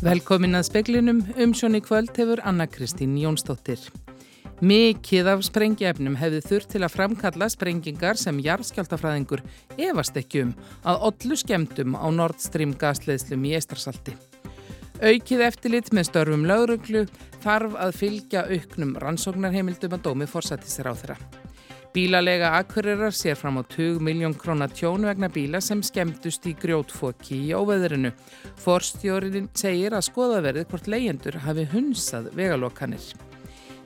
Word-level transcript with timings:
Velkomin 0.00 0.56
að 0.56 0.62
speklinum, 0.64 1.18
umsjón 1.36 1.76
í 1.76 1.80
kvöld 1.84 2.16
hefur 2.16 2.40
Anna-Kristín 2.48 3.18
Jónsdóttir. 3.20 3.82
Mikið 4.64 5.28
af 5.28 5.42
sprengjefnum 5.44 6.14
hefði 6.16 6.40
þurft 6.46 6.70
til 6.72 6.80
að 6.86 6.94
framkalla 6.94 7.48
sprengingar 7.52 8.16
sem 8.16 8.38
jarðskjáltafræðingur 8.40 9.42
efast 9.76 10.16
ekki 10.16 10.46
um 10.46 10.54
að 10.88 11.04
ollu 11.10 11.36
skemdum 11.36 11.98
á 12.00 12.08
Nord 12.16 12.40
Stream 12.40 12.72
gasleðslum 12.80 13.44
í 13.44 13.52
Eistarsalti. 13.60 14.16
Aukið 15.04 15.44
eftirlit 15.50 15.92
með 15.92 16.08
störfum 16.08 16.48
lauruglu 16.48 17.04
þarf 17.44 17.76
að 17.76 18.00
fylgja 18.00 18.48
auknum 18.48 18.96
rannsóknarheimildum 19.04 20.00
að 20.00 20.08
dómi 20.08 20.32
fórsættisir 20.32 20.88
á 20.88 20.96
þeirra. 20.96 21.20
Bílalega 21.90 22.52
akkurirar 22.54 23.10
sér 23.10 23.34
fram 23.34 23.58
á 23.58 23.66
20 23.66 23.98
miljón 23.98 24.34
krónar 24.38 24.70
tjón 24.70 25.02
vegna 25.02 25.26
bíla 25.26 25.58
sem 25.58 25.80
skemmtust 25.82 26.44
í 26.46 26.52
grjótfóki 26.54 27.34
í 27.48 27.50
óveðrinu. 27.50 28.12
Forstjórin 28.62 29.48
segir 29.58 29.96
að 29.98 30.06
skoðaverðið 30.06 30.68
hvort 30.70 30.86
leyendur 30.86 31.40
hafi 31.42 31.64
hunsað 31.72 32.28
vegalokkanir. 32.38 33.02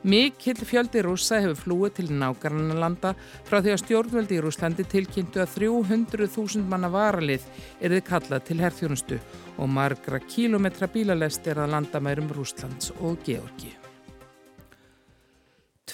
Mikill 0.04 0.60
fjöldi 0.68 1.00
rúsa 1.00 1.38
hefur 1.40 1.56
flúið 1.56 1.94
til 1.96 2.10
nákvæmlega 2.12 3.14
frá 3.48 3.56
því 3.64 3.72
að 3.72 3.80
stjórnveldi 3.86 4.36
í 4.36 4.42
Rúslandi 4.44 4.84
tilkynntu 4.84 5.40
að 5.40 5.54
300.000 5.54 6.68
manna 6.68 6.90
varalið 6.92 7.46
er 7.80 7.94
þið 7.96 8.04
kallað 8.10 8.44
til 8.50 8.58
herþjónustu 8.60 9.18
og 9.56 9.72
margra 9.78 10.20
kílometra 10.20 10.90
bílalest 10.92 11.48
er 11.48 11.62
að 11.64 11.72
landa 11.78 12.04
mærum 12.04 12.28
Rúslands 12.36 12.92
og 13.00 13.16
Georgi. 13.24 13.72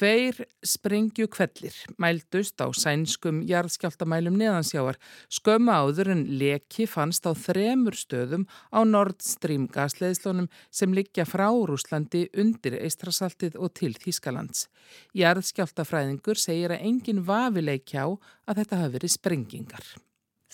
Tveir 0.01 0.47
sprengju 0.65 1.27
kvellir 1.29 1.75
mældust 2.01 2.63
á 2.65 2.73
sænskum 2.73 3.43
jarðskjáltamælum 3.45 4.39
neðansjáar 4.41 4.97
skömmu 5.29 5.75
áður 5.77 6.13
en 6.15 6.23
leki 6.41 6.87
fannst 6.89 7.29
á 7.29 7.37
þremur 7.37 7.99
stöðum 8.01 8.49
á 8.73 8.81
Nord 8.89 9.21
Stream 9.21 9.69
gasleðslunum 9.69 10.49
sem 10.73 10.97
liggja 10.97 11.29
frá 11.29 11.51
Rúslandi 11.53 12.31
undir 12.33 12.81
Eistrasaltið 12.81 13.61
og 13.61 13.77
til 13.77 13.93
Þýskalands. 13.93 14.71
Jarðskjáltafræðingur 15.13 16.41
segir 16.41 16.73
að 16.73 16.87
enginn 16.89 17.27
vafileikja 17.29 18.09
á 18.09 18.17
að 18.49 18.63
þetta 18.63 18.81
hafi 18.81 18.97
verið 18.97 19.19
sprengingar. 19.21 19.85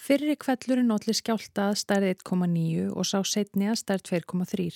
Fyrri 0.07 0.37
kvellurinn 0.39 0.93
allir 0.95 1.17
skjálta 1.19 1.65
að 1.73 1.79
stærði 1.81 2.13
1,9 2.15 2.83
og 2.95 3.07
sá 3.09 3.17
setni 3.27 3.67
að 3.67 3.81
stærð 3.81 4.05
2,3. 4.13 4.67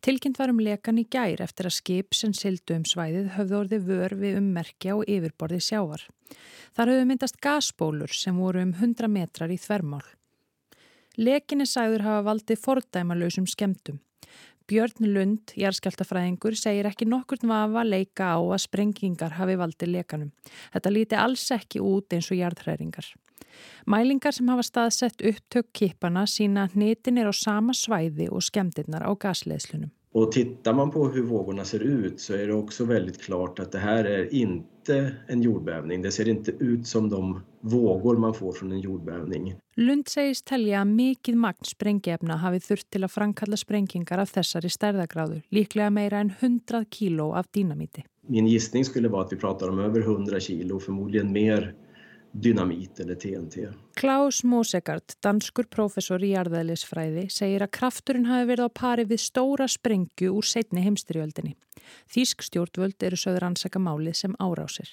Tilkynnt 0.00 0.38
var 0.40 0.48
um 0.48 0.62
lekan 0.64 1.00
í 1.02 1.04
gær 1.12 1.42
eftir 1.44 1.66
að 1.68 1.74
skip 1.76 2.16
sem 2.16 2.32
sildu 2.32 2.78
um 2.78 2.86
svæðið 2.88 3.34
höfðu 3.34 3.58
orðið 3.58 3.90
vör 3.90 4.14
við 4.22 4.38
ummerkja 4.38 4.94
og 4.96 5.10
yfirborði 5.12 5.58
sjávar. 5.66 6.06
Þar 6.72 6.92
höfðu 6.94 7.08
myndast 7.10 7.36
gasbólur 7.44 8.16
sem 8.16 8.38
voru 8.40 8.62
um 8.64 8.72
100 8.72 9.12
metrar 9.12 9.52
í 9.52 9.58
þvermál. 9.60 10.06
Lekinni 11.20 11.66
sæður 11.68 12.06
hafa 12.06 12.22
valdið 12.30 12.62
fordæmalösum 12.62 13.50
skemdum. 13.52 13.98
Björn 14.72 15.04
Lund, 15.12 15.52
jærskjáltafræðingur, 15.58 16.56
segir 16.56 16.88
ekki 16.88 17.04
nokkur 17.10 17.44
vafa 17.44 17.84
leika 17.84 18.30
á 18.32 18.40
að 18.40 18.62
sprengingar 18.64 19.36
hafi 19.36 19.58
valdið 19.60 19.92
lekanum. 19.98 20.32
Þetta 20.72 20.94
líti 20.94 21.20
alls 21.20 21.44
ekki 21.52 21.84
út 21.84 22.16
eins 22.16 22.30
og 22.32 22.40
jarðhræringar. 22.40 23.10
Mælingar 23.86 24.32
sem 24.32 24.48
hafa 24.48 24.62
staðsett 24.62 25.24
upptök 25.32 25.72
kipana 25.72 26.26
sína 26.26 26.68
hnitin 26.74 27.18
er 27.18 27.30
á 27.30 27.34
sama 27.34 27.72
svæði 27.72 28.28
och 28.30 28.42
skemdirnar 28.42 29.02
á 29.02 29.10
gasleðslunum. 29.14 29.90
Och 30.14 30.32
tittar 30.32 30.72
man 30.74 30.90
på 30.90 31.08
hur 31.08 31.22
vågorna 31.22 31.64
ser 31.64 31.80
ut 31.80 32.20
så 32.20 32.34
är 32.34 32.46
det 32.46 32.54
också 32.54 32.84
väldigt 32.84 33.22
klart 33.22 33.58
att 33.58 33.72
det 33.72 33.78
här 33.78 34.04
är 34.04 34.34
inte 34.34 35.14
en 35.26 35.42
jordbävning. 35.42 36.02
Det 36.02 36.10
ser 36.10 36.28
inte 36.28 36.50
ut 36.50 36.86
som 36.86 37.08
de 37.08 37.40
vågor 37.60 38.16
man 38.16 38.34
får 38.34 38.52
från 38.52 38.72
en 38.72 38.80
jordbävning. 38.80 39.54
Lund 39.76 40.08
segist 40.08 40.44
telja 40.44 40.82
að 40.82 40.90
mikið 40.92 41.36
magn 41.40 41.64
sprengjefna 41.64 42.36
hafi 42.42 42.60
þurft 42.60 42.90
til 42.92 43.06
að 43.06 43.14
framkalla 43.14 43.56
sprengingar 43.56 44.20
af 44.20 44.34
þessari 44.34 44.68
stærðagráðu, 44.68 45.38
líklega 45.48 45.88
meira 45.88 46.20
en 46.20 46.32
100 46.40 46.84
kíló 46.92 47.30
af 47.38 47.48
dýnamíti. 47.56 48.04
Min 48.28 48.46
gissning 48.46 48.84
skulle 48.84 49.08
vara 49.08 49.24
att 49.24 49.32
vi 49.32 49.36
pratar 49.36 49.68
om 49.68 49.78
över 49.78 50.00
100 50.00 50.40
kíló, 50.40 50.80
förmodligen 50.80 51.32
mer 51.32 51.74
dynamít 52.32 53.00
eller 53.00 53.14
TNT. 53.14 53.68
Klaus 53.98 54.42
Mosegard, 54.44 55.14
danskur 55.22 55.68
professor 55.70 56.22
í 56.24 56.32
jarðæðlisfræði, 56.32 57.28
segir 57.30 57.64
að 57.66 57.74
krafturinn 57.76 58.28
hafi 58.30 58.48
verið 58.50 58.68
á 58.68 58.70
pari 58.72 59.06
við 59.08 59.22
stóra 59.26 59.68
sprengju 59.68 60.32
úr 60.32 60.48
setni 60.48 60.84
heimstyrjöldinni. 60.86 61.56
Þísk 62.12 62.44
stjórnvöld 62.48 63.02
eru 63.04 63.20
söður 63.20 63.50
ansaka 63.52 63.82
málið 63.82 64.22
sem 64.24 64.36
árásir. 64.40 64.90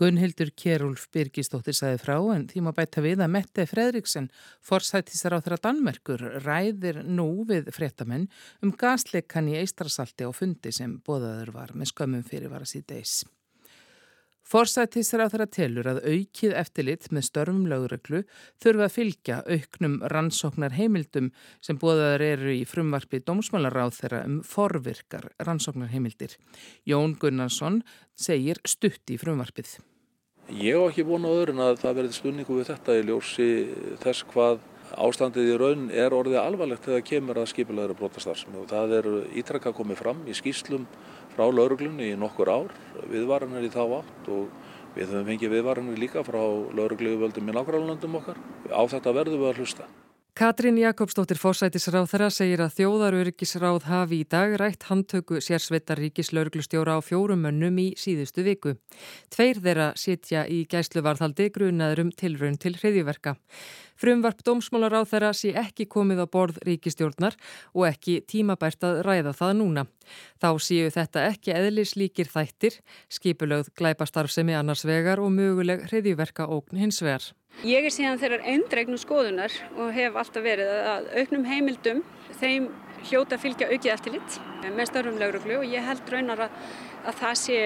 Gunnhildur 0.00 0.48
Kjærúlf 0.56 1.10
Birgistóttir 1.12 1.76
saði 1.76 1.98
frá 2.00 2.14
en 2.32 2.46
því 2.48 2.62
má 2.64 2.70
bæta 2.72 3.02
við 3.04 3.20
að 3.20 3.34
Mette 3.34 3.66
Fredriksen, 3.68 4.30
forsættisar 4.64 5.36
á 5.36 5.44
þeirra 5.44 5.58
Danmerkur, 5.66 6.24
ræðir 6.40 7.02
nú 7.04 7.44
við 7.48 7.68
fréttamenn 7.76 8.30
um 8.64 8.72
gasleikan 8.72 9.50
í 9.52 9.58
Eistrasalti 9.60 10.24
á 10.24 10.32
fundi 10.32 10.72
sem 10.72 10.96
bóðaður 11.04 11.52
var 11.58 11.76
með 11.76 11.92
skömmum 11.92 12.24
fyrir 12.24 12.48
var 12.48 12.64
að 12.64 12.72
síða 12.78 13.04
þeirra 14.50 15.46
telur 15.46 15.86
að 15.86 16.00
aukið 16.04 16.54
eftirlit 16.58 17.06
með 17.14 17.26
störfum 17.28 17.66
lögreglu 17.70 18.22
þurfa 18.62 18.86
að 18.88 18.94
fylgja 18.96 19.36
auknum 19.46 20.00
rannsóknar 20.10 20.74
heimildum 20.74 21.30
sem 21.62 21.78
bóðaður 21.78 22.24
eru 22.26 22.54
í 22.56 22.64
frumvarfi 22.66 23.22
dómsmálaráð 23.22 23.94
þeirra 24.00 24.24
um 24.26 24.40
forvirkar 24.42 25.30
rannsóknar 25.38 25.92
heimildir. 25.92 26.34
Jón 26.84 27.14
Gunnarsson 27.20 27.82
segir 28.16 28.58
stutt 28.66 29.06
í 29.10 29.20
frumvarfið. 29.20 29.78
Ég 30.50 30.74
hef 30.74 30.90
ekki 30.90 31.06
búin 31.06 31.22
á 31.22 31.30
öðrun 31.30 31.62
að 31.62 31.78
það 31.84 31.96
verði 32.00 32.16
spunningu 32.16 32.58
við 32.58 32.72
þetta 32.72 32.98
í 32.98 33.06
ljósi 33.06 33.48
þess 34.02 34.26
hvað 34.32 34.58
ástandið 34.98 35.52
í 35.52 35.58
raun 35.60 35.86
er 35.94 36.14
orðið 36.16 36.40
alvarlegt 36.40 36.88
þegar 36.88 37.06
kemur 37.06 37.38
að 37.38 37.52
skipilaður 37.52 37.94
að 37.94 38.00
brota 38.00 38.22
starfsemi 38.24 38.58
og 38.58 38.66
það 38.72 38.94
er 38.98 39.08
ítrakka 39.38 39.70
komið 39.76 40.00
fram 40.02 40.24
í 40.26 40.34
skýslum 40.34 40.88
frá 41.40 41.48
lauruglunni 41.48 42.10
í 42.12 42.18
nokkur 42.20 42.50
ár, 42.52 42.74
viðvaranir 43.08 43.64
í 43.64 43.72
þá 43.72 43.80
átt 44.02 44.26
og 44.28 44.50
við 44.92 45.08
höfum 45.08 45.28
fengið 45.30 45.54
viðvaranir 45.54 46.02
líka 46.02 46.24
frá 46.26 46.42
laurugluðvöldum 46.76 47.48
í 47.48 47.56
nákvæmlandum 47.56 48.18
okkar. 48.20 48.36
Á 48.68 48.82
þetta 48.92 49.14
verðum 49.16 49.40
við 49.40 49.48
að 49.48 49.60
hlusta. 49.62 49.88
Katrín 50.36 50.76
Jakobsdóttir 50.78 51.40
fósætisráð 51.40 52.06
þeirra 52.12 52.28
segir 52.32 52.60
að 52.64 52.76
þjóðaröryggisráð 52.76 53.88
hafi 53.88 54.20
í 54.22 54.28
dag 54.30 54.54
rætt 54.60 54.86
handtöku 54.88 55.40
sérsveitar 55.42 56.00
ríkislauruglustjóra 56.00 56.94
á 56.96 57.00
fjórum 57.04 57.42
mönnum 57.44 57.80
í 57.82 57.88
síðustu 57.98 58.44
viku. 58.46 58.76
Tveir 59.32 59.60
þeirra 59.64 59.90
sitja 60.00 60.44
í 60.44 60.62
gæsluvarðhaldi 60.70 61.50
grunaður 61.56 62.04
um 62.04 62.12
tilraun 62.12 62.60
til 62.60 62.76
hriðiverka. 62.76 63.34
Frumvarp 64.00 64.40
dómsmálar 64.46 64.94
á 64.96 65.02
þeirra 65.04 65.30
sé 65.36 65.50
ekki 65.60 65.84
komið 65.92 66.22
á 66.24 66.26
borð 66.32 66.60
ríkistjórnar 66.64 67.34
og 67.76 67.84
ekki 67.90 68.20
tímabært 68.24 68.86
að 68.88 69.02
ræða 69.04 69.34
það 69.36 69.52
núna. 69.58 69.84
Þá 70.40 70.48
séu 70.64 70.88
þetta 70.94 71.26
ekki 71.28 71.52
eðlislíkir 71.52 72.30
þættir, 72.32 72.78
skipulögð 73.12 73.68
glæpastarfsemi 73.76 74.56
annars 74.56 74.86
vegar 74.88 75.20
og 75.20 75.34
möguleg 75.36 75.84
hriðjverka 75.90 76.48
ógn 76.48 76.80
hins 76.80 77.02
vegar. 77.04 77.28
Ég 77.66 77.84
er 77.84 77.92
síðan 77.92 78.20
þeirrar 78.22 78.46
eindregnu 78.48 78.96
skoðunar 78.96 79.52
og 79.76 79.92
hef 79.92 80.16
alltaf 80.16 80.44
verið 80.48 80.70
að 80.94 81.10
auknum 81.20 81.44
heimildum 81.50 82.04
þeim 82.40 82.70
hljóta 83.10 83.36
fylgja 83.40 83.68
aukið 83.68 83.92
eftirlitt 83.98 84.40
með 84.68 84.90
störfum 84.92 85.20
lauruglu 85.20 85.60
og 85.60 85.68
ég 85.68 85.86
held 85.86 86.14
raunar 86.14 86.46
að 86.46 86.62
að 87.00 87.16
það 87.16 87.36
sé 87.40 87.58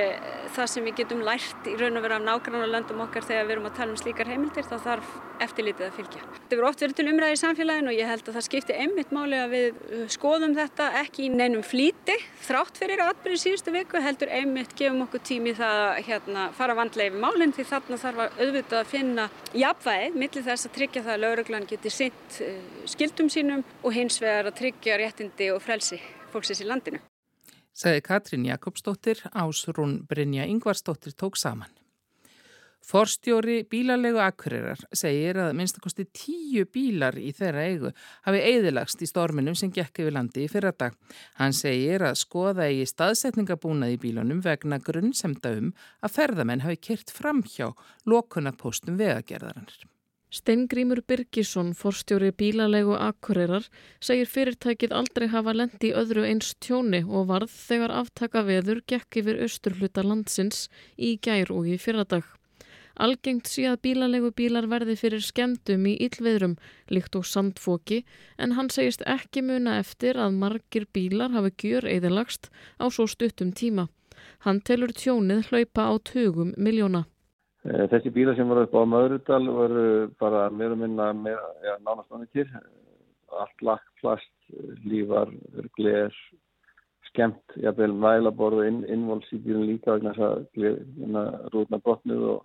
það 0.55 0.69
sem 0.71 0.87
við 0.87 0.99
getum 1.01 1.23
lært 1.27 1.67
í 1.67 1.75
raun 1.79 1.99
og 1.99 2.05
vera 2.05 2.19
af 2.21 2.25
nágrann 2.25 2.65
og 2.65 2.71
löndum 2.71 3.03
okkar 3.03 3.27
þegar 3.27 3.49
við 3.49 3.55
erum 3.57 3.69
að 3.69 3.77
tala 3.79 3.95
um 3.95 3.99
slíkar 3.99 4.31
heimildir 4.31 4.67
þá 4.69 4.75
þarf 4.85 5.15
eftirlítið 5.43 5.87
að 5.89 5.97
fylgja. 5.99 6.23
Þetta 6.37 6.55
verður 6.55 6.69
oft 6.69 6.85
verið 6.85 6.99
til 7.01 7.07
umræði 7.11 7.35
í 7.35 7.41
samfélaginu 7.41 7.91
og 7.91 7.99
ég 7.99 8.11
held 8.11 8.29
að 8.29 8.39
það 8.39 8.47
skipti 8.47 8.79
einmitt 8.85 9.15
máli 9.15 9.41
að 9.41 9.55
við 9.57 9.67
uh, 9.83 10.05
skoðum 10.15 10.57
þetta 10.59 10.89
ekki 11.03 11.27
í 11.27 11.31
neinum 11.35 11.67
flíti 11.67 12.19
þrátt 12.47 12.79
fyrir 12.79 13.05
atbyrði 13.09 13.43
síðustu 13.43 13.75
viku 13.75 14.03
heldur 14.05 14.35
einmitt 14.39 14.75
gefum 14.79 15.03
okkur 15.09 15.25
tími 15.27 15.55
það 15.59 15.83
að 15.89 16.03
hérna, 16.09 16.49
fara 16.55 16.79
vandlega 16.79 17.11
yfir 17.11 17.25
málinn 17.27 17.55
því 17.57 17.69
þarna 17.73 18.03
þarf 18.05 18.25
að 18.27 18.43
auðvitað 18.45 18.81
að 18.85 18.93
finna 18.93 19.29
jafnvægi 19.65 20.13
millir 20.15 20.47
þess 20.47 20.69
að 20.69 20.77
tryggja 20.79 21.07
það 21.09 21.17
að 21.17 21.25
lauruglan 21.27 21.71
geti 21.75 21.95
sitt 21.95 22.43
uh, 22.45 22.59
skildum 22.95 23.33
sínum 23.33 23.67
og 23.83 23.97
hins 23.97 24.23
vegar 24.23 24.53
að 24.53 24.61
tryggja 24.63 25.01
réttindi 25.03 25.51
og 25.55 25.65
frelsi 25.65 25.99
fólksins 26.35 26.65
í 26.65 26.69
landinu 26.69 27.01
sagði 27.75 28.03
Katrín 28.07 28.45
Jakobsdóttir, 28.47 29.23
Ásrún 29.35 30.05
Brynja 30.07 30.47
Yngvarsdóttir 30.47 31.15
tók 31.19 31.37
saman. 31.37 31.73
Forstjóri 32.85 33.63
bílalegu 33.65 34.21
akkurirar 34.21 34.83
segir 34.93 35.39
að 35.41 35.55
minnstakosti 35.57 36.05
tíu 36.13 36.67
bílar 36.69 37.17
í 37.17 37.31
þeirra 37.33 37.63
eigu 37.71 37.93
hafi 38.27 38.43
eigðilagst 38.45 39.01
í 39.01 39.09
storminum 39.09 39.57
sem 39.57 39.73
gekk 39.73 40.03
yfir 40.05 40.13
landi 40.13 40.45
í 40.45 40.51
fyrradag. 40.53 40.93
Hann 41.41 41.57
segir 41.57 42.05
að 42.05 42.21
skoða 42.21 42.69
í 42.69 42.85
staðsetningabúnað 42.91 43.97
í 43.97 43.99
bílunum 44.05 44.45
vegna 44.45 44.83
grunn 44.85 45.17
semta 45.17 45.55
um 45.57 45.73
að 46.05 46.15
ferðamenn 46.19 46.67
hafi 46.67 46.83
kert 46.91 47.15
fram 47.17 47.41
hjá 47.49 47.71
lokunarpostum 48.05 49.01
vegagerðarannar. 49.01 49.94
Steingrímur 50.35 50.99
Birgisson, 51.07 51.69
forstjóri 51.79 52.33
bílalegu 52.35 52.97
akkurirar, 52.99 53.69
segir 54.03 54.27
fyrirtækið 54.27 54.95
aldrei 54.99 55.29
hafa 55.31 55.53
lendi 55.55 55.93
öðru 55.95 56.25
eins 56.27 56.49
tjóni 56.59 57.05
og 57.07 57.29
varð 57.29 57.55
þegar 57.55 57.95
aftaka 58.01 58.43
veður 58.49 58.81
gekk 58.91 59.21
yfir 59.21 59.39
austurhluta 59.47 60.03
landsins 60.03 60.65
í 60.99 61.13
gær 61.23 61.55
og 61.55 61.71
í 61.71 61.79
fyrradag. 61.79 62.27
Algengt 63.07 63.47
sé 63.51 63.69
að 63.71 63.81
bílalegu 63.87 64.33
bílar 64.35 64.67
verði 64.75 64.99
fyrir 64.99 65.23
skemmtum 65.23 65.87
í 65.87 65.95
yllveðrum, 66.09 66.59
líkt 66.91 67.15
og 67.15 67.31
sandfóki, 67.31 68.03
en 68.35 68.59
hann 68.59 68.75
segist 68.75 69.07
ekki 69.07 69.47
muna 69.47 69.79
eftir 69.79 70.19
að 70.19 70.35
margir 70.43 70.91
bílar 70.91 71.31
hafi 71.31 71.55
gjör 71.63 71.87
eðilagst 71.95 72.51
á 72.83 72.91
svo 72.91 73.07
stuttum 73.07 73.55
tíma. 73.55 73.87
Hann 74.43 74.63
telur 74.67 74.91
tjónið 74.91 75.51
hlaupa 75.53 75.91
á 75.91 75.95
tugum 76.03 76.55
miljóna. 76.59 77.07
Eh, 77.65 77.87
þessi 77.89 78.13
bílar 78.13 78.37
sem 78.37 78.49
voru 78.49 78.67
upp 78.67 78.75
á 78.77 78.83
Möðrudal 78.85 79.45
voru 79.49 79.85
bara 80.21 80.49
meira 80.53 80.77
minna 80.77 81.07
ja, 81.31 81.79
nánast 81.81 82.13
annir 82.13 82.29
til. 82.37 82.49
Allt 83.33 83.63
lagt, 83.65 83.89
plast, 84.03 84.33
lífar, 84.85 85.33
gler, 85.79 86.13
skemmt, 87.09 87.57
jafnveil 87.57 87.95
mælaborðu, 87.97 88.67
inn, 88.69 88.83
innvols 88.91 89.31
í 89.33 89.41
bílun 89.41 89.65
líka 89.71 89.97
vegna 89.97 90.13
þess 90.13 90.27
að 90.29 90.45
hérna, 90.61 91.25
rúðna 91.55 91.81
brotnuð 91.81 92.29
og 92.35 92.45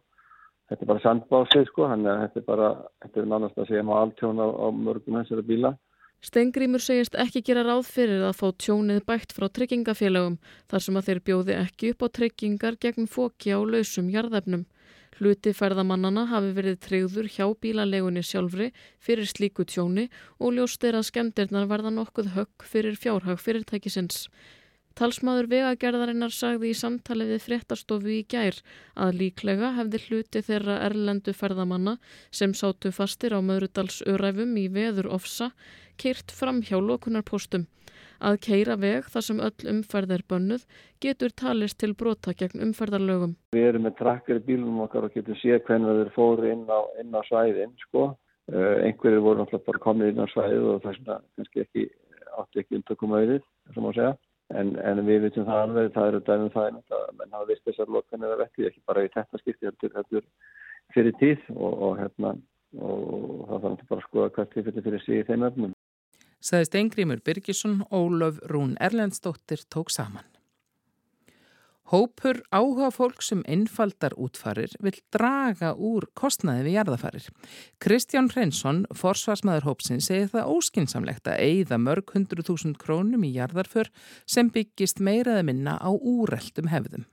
þetta 0.69 0.86
er 0.86 0.92
bara 0.94 1.04
sandbásið 1.04 1.68
sko, 1.68 1.89
þannig 1.92 2.12
að 2.13 2.24
þetta 2.24 2.42
er 2.42 2.48
bara, 2.48 2.72
þetta 3.04 3.22
er 3.22 3.30
nánast 3.33 3.60
að 3.60 3.69
segja 3.74 3.86
maður 3.89 4.07
alltjón 4.07 4.42
á, 4.42 4.48
á 4.48 4.68
mörgum 4.80 5.19
þessara 5.19 5.48
bíla. 5.51 5.75
Stengrimur 6.19 6.83
segist 6.83 7.13
ekki 7.19 7.44
gera 7.48 7.68
ráð 7.68 7.86
fyrir 7.92 8.25
að 8.27 8.36
fá 8.39 8.48
tjónið 8.60 9.06
bætt 9.07 9.36
frá 9.36 9.48
tryggingafélagum 9.56 10.36
þar 10.72 10.83
sem 10.83 10.98
að 11.00 11.12
þeir 11.12 11.22
bjóði 11.30 11.56
ekki 11.60 11.94
upp 11.94 12.04
á 12.04 12.07
tryggingar 12.18 12.80
gegn 12.80 13.07
fóki 13.07 13.56
á 13.56 13.60
lausum 13.60 14.12
jarðefnum. 14.12 14.65
Hluti 15.17 15.51
ferðamannana 15.57 16.27
hafi 16.29 16.53
verið 16.56 16.77
tryggður 16.85 17.27
hjá 17.33 17.47
bílalegunni 17.63 18.21
sjálfri 18.23 18.69
fyrir 19.03 19.27
slíku 19.27 19.65
tjóni 19.65 20.06
og 20.38 20.53
ljóst 20.56 20.85
er 20.85 21.00
að 21.00 21.09
skemdirnar 21.09 21.67
verða 21.71 21.91
nokkuð 21.95 22.33
högg 22.38 22.69
fyrir 22.69 23.00
fjárhag 23.00 23.41
fyrirtækisins. 23.41 24.27
Talsmaður 25.00 25.47
vegagerðarinnar 25.47 26.33
sagði 26.35 26.73
í 26.73 26.77
samtali 26.77 27.27
við 27.29 27.44
fréttastofu 27.45 28.09
í 28.17 28.23
gær 28.27 28.57
að 29.00 29.19
líklega 29.21 29.69
hefði 29.77 30.01
hluti 30.07 30.41
þeirra 30.44 30.79
erlendu 30.89 31.31
ferðamanna 31.31 31.94
sem 32.35 32.55
sátu 32.57 32.91
fastir 32.91 33.31
á 33.31 33.39
Möðrudalsöræfum 33.39 34.57
í 34.59 34.65
veður 34.75 35.07
ofsa 35.15 35.53
kyrt 36.00 36.33
fram 36.35 36.59
hjá 36.67 36.77
lokunarpostum. 36.83 37.67
Að 38.19 38.39
keira 38.45 38.75
veg 38.80 39.07
þar 39.13 39.25
sem 39.25 39.39
öll 39.39 39.69
umferð 39.74 40.16
er 40.18 40.24
bönnuð 40.30 40.66
getur 41.04 41.31
talist 41.42 41.80
til 41.80 41.94
brota 41.95 42.33
gegn 42.36 42.66
umferðarlögum. 42.68 43.38
Við 43.56 43.69
erum 43.71 43.88
með 43.88 43.95
trakkar 44.01 44.42
í 44.42 44.45
bílunum 44.50 44.83
okkar 44.86 45.07
og 45.07 45.16
getum 45.16 45.39
séð 45.39 45.63
hvernig 45.68 46.01
þeir 46.01 46.12
fóru 46.18 46.51
inn 46.51 46.66
á, 46.68 46.80
inn 47.00 47.16
á 47.16 47.21
svæðin. 47.30 47.75
Sko. 47.88 48.12
Uh, 48.50 48.81
einhverjir 48.81 49.21
voru 49.21 49.44
náttúrulega 49.44 49.68
bara 49.68 49.83
komið 49.83 50.12
inn 50.12 50.24
á 50.25 50.27
svæðið 50.33 50.68
og 50.71 50.80
þess 50.83 51.01
vegna 51.04 51.19
kannski 51.38 51.63
ekki 51.63 51.83
átti 52.39 52.62
ekki 52.63 52.80
umtökum 52.80 53.13
auðið, 53.16 53.44
þessum 53.69 53.89
að 53.89 54.00
segja. 54.00 54.13
En, 54.60 54.72
en 54.81 55.01
við 55.06 55.25
vitum 55.27 55.45
það 55.45 55.63
alveg, 55.63 55.92
það 55.94 56.07
eru 56.10 56.22
dæmum 56.25 56.54
það 56.56 56.69
að 56.69 57.10
menn 57.19 57.36
hafa 57.36 57.50
vist 57.51 57.68
þessar 57.68 57.92
lokan 57.94 58.25
eða 58.25 58.39
vettið, 58.39 58.69
ekki 58.69 58.81
bara 58.89 59.04
í 59.06 59.12
þetta 59.13 59.42
skipti, 59.42 59.68
heldur, 59.69 59.92
heldur 60.00 60.25
fyrir 60.95 61.18
tíð 61.19 61.44
og, 61.54 61.74
og, 61.74 61.92
hérna, 62.00 62.31
og 62.81 63.44
það 63.51 63.68
þarf 63.68 63.83
bara 63.92 64.01
að 64.01 64.07
skoða 64.07 64.31
hvert 64.38 64.56
tilfelli 64.56 64.86
fyrir 64.88 65.06
sig 65.06 65.22
í 65.22 65.27
þeim 65.27 65.45
öfnum. 65.50 65.75
Saðist 66.39 66.75
Engrimur 66.80 67.19
Birgisson, 67.19 67.81
Ólöf 67.91 68.39
Rún 68.47 68.77
Erlendsdóttir 68.80 69.59
tók 69.68 69.89
saman. 69.89 70.24
Hópur 71.89 72.44
áhuga 72.53 72.91
fólk 72.94 73.24
sem 73.25 73.41
einfaldar 73.50 74.13
útfarir 74.13 74.71
vil 74.80 74.94
draga 75.12 75.71
úr 75.74 76.06
kostnaði 76.13 76.68
við 76.68 76.75
jarðafarir. 76.77 77.25
Kristján 77.81 78.30
Hreinsson, 78.30 78.83
forsvarsmaður 78.94 79.65
hópsin, 79.65 80.03
segir 80.06 80.30
það 80.30 80.51
óskinsamlegt 80.53 81.27
að 81.27 81.41
eigða 81.47 81.80
mörg 81.81 82.13
hundru 82.13 82.45
þúsund 82.45 82.77
krónum 82.80 83.25
í 83.25 83.33
jarðarför 83.33 83.89
sem 84.30 84.51
byggist 84.53 85.01
meiraði 85.01 85.47
minna 85.50 85.80
á 85.81 85.89
úreldum 85.89 86.69
hefðum. 86.69 87.07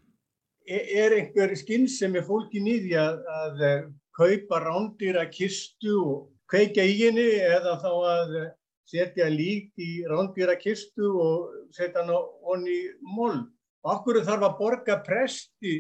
Er 0.69 1.17
einhver 1.17 1.57
skinn 1.57 1.89
sem 1.89 2.15
er 2.15 2.27
fólki 2.29 2.61
nýði 2.61 2.95
að, 3.01 3.25
að 3.41 3.65
eh, 3.65 3.83
kaupa 4.19 4.61
rándýra 4.61 5.25
kistu 5.33 5.97
og 6.03 6.23
kveika 6.53 6.85
í 6.85 6.99
henni 7.01 7.27
eða 7.49 7.79
þá 7.81 7.91
að 8.13 8.39
setja 8.87 9.29
lík 9.33 9.75
í 9.83 9.91
rándýra 10.09 10.57
kistu 10.61 11.11
og 11.21 11.53
setja 11.75 12.03
hann 12.03 12.15
á 12.15 12.21
honni 12.47 12.79
mold? 13.03 13.51
Okkur 13.87 14.23
þarf 14.27 14.49
að 14.49 14.57
borga 14.59 14.97
presti 15.07 15.77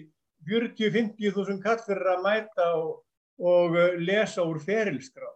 40-50 0.46 1.34
þúsund 1.34 1.64
kall 1.64 1.80
fyrir 1.82 2.12
að 2.12 2.22
mæta 2.26 2.68
og, 2.78 2.92
og 3.42 3.74
uh, 3.74 3.96
lesa 3.98 4.44
úr 4.46 4.60
ferilskrá. 4.62 5.26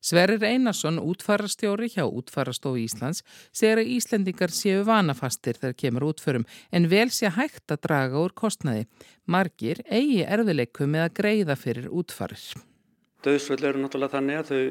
Sverrir 0.00 0.40
Einarsson, 0.48 0.96
útfarastjóri 0.96 1.90
hjá 1.92 2.06
Útfarastofu 2.08 2.80
Íslands, 2.80 3.20
segir 3.52 3.82
að 3.82 3.90
Íslendingar 3.98 4.52
séu 4.56 4.80
vanafastir 4.88 5.58
þegar 5.60 5.76
kemur 5.82 6.06
útförum 6.08 6.46
en 6.72 6.88
vel 6.88 7.10
sé 7.12 7.28
hægt 7.36 7.68
að 7.68 7.82
draga 7.84 8.22
úr 8.22 8.32
kostnaði. 8.32 8.86
Margir 9.28 9.82
eigi 9.84 10.22
erfileikum 10.24 10.96
með 10.96 11.04
að 11.04 11.16
greiða 11.20 11.58
fyrir 11.60 11.90
útfarir. 11.92 12.46
Döðsvöld 13.20 13.66
eru 13.68 13.82
náttúrulega 13.82 14.16
þannig 14.16 14.40
að 14.40 14.48
þau, 14.48 14.64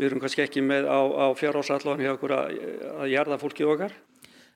við 0.00 0.08
erum 0.08 0.22
kannski 0.22 0.46
ekki 0.46 0.64
með 0.64 0.88
á, 0.88 1.00
á 1.04 1.26
fjárhásallan 1.36 2.00
hjá 2.00 2.14
okkur 2.14 2.36
að, 2.38 2.60
að 3.04 3.10
jarða 3.12 3.40
fólki 3.42 3.68
okkar. 3.68 3.96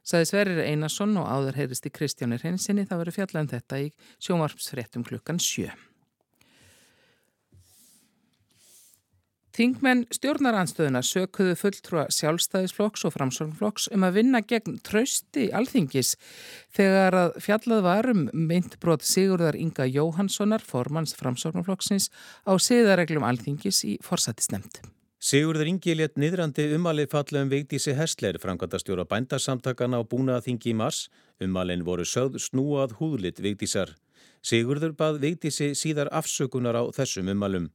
Saði 0.05 0.29
Sverrir 0.29 0.61
Einarsson 0.65 1.17
og 1.21 1.29
áður 1.29 1.59
heyrist 1.61 1.89
í 1.89 1.93
Kristjánir 1.93 2.45
hensinni 2.45 2.85
það 2.89 3.05
verið 3.05 3.19
fjallað 3.19 3.43
um 3.45 3.51
þetta 3.55 3.81
í 3.81 3.91
sjómarpsfréttum 4.25 5.05
klukkan 5.05 5.41
sjö. 5.41 5.73
Þingmenn 9.55 10.01
stjórnaranstöðuna 10.11 10.99
sökuðu 11.07 11.55
fulltrúa 11.55 12.09
sjálfstæðisflokks 12.11 13.05
og 13.07 13.13
framsorgflokks 13.15 13.87
um 13.95 14.03
að 14.09 14.17
vinna 14.19 14.41
gegn 14.43 14.81
trausti 14.83 15.45
alþingis 15.55 16.17
þegar 16.75 17.17
að 17.21 17.39
fjallað 17.45 17.85
varum 17.87 18.25
myndbrot 18.35 19.07
Sigurðar 19.07 19.55
Inga 19.55 19.87
Jóhanssonar, 19.87 20.65
formans 20.67 21.15
framsorgflokksins, 21.21 22.11
á 22.51 22.53
siðareglum 22.59 23.29
alþingis 23.29 23.85
í 23.87 23.95
forsættisnemnd. 24.03 24.83
Sigurður 25.25 25.71
Ingi 25.71 25.95
létt 25.97 26.19
niðrandi 26.21 26.67
umalið 26.77 27.07
falla 27.15 27.41
um 27.41 27.49
Vigdísi 27.49 27.95
Hessler, 27.97 28.37
framkvæmdastjóra 28.43 29.07
bændasamtakana 29.09 29.97
á 29.97 30.05
búnaðaþingi 30.05 30.69
í 30.69 30.77
mars. 30.77 31.07
Umalinn 31.41 31.85
voru 31.87 32.05
sögð 32.05 32.37
snúað 32.45 32.93
húðlitt 32.99 33.41
Vigdísar. 33.41 33.95
Sigurður 34.45 34.93
bað 34.99 35.23
Vigdísi 35.23 35.71
síðar 35.81 36.11
afsökunar 36.13 36.77
á 36.77 36.85
þessum 36.93 37.33
umalum. 37.33 37.71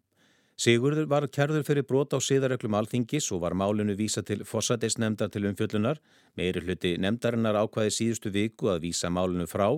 Sigurður 0.62 1.10
var 1.10 1.25
kærður 1.25 1.66
fyrir 1.66 1.88
brot 1.90 2.13
á 2.13 2.22
siðareglum 2.22 2.78
alþingis 2.78 3.31
og 3.34 3.42
var 3.48 3.57
málinu 3.57 3.98
vísa 3.98 4.22
til 4.22 4.45
fossatisnemndar 4.45 5.34
til 5.34 5.50
umfjöllunar. 5.50 5.98
Meiri 6.38 6.62
hluti 6.62 6.94
nemdarinnar 7.02 7.57
ákvaði 7.66 7.98
síðustu 7.98 8.30
viku 8.30 8.69
að 8.69 8.86
vísa 8.86 9.10
málinu 9.10 9.50
frá, 9.50 9.72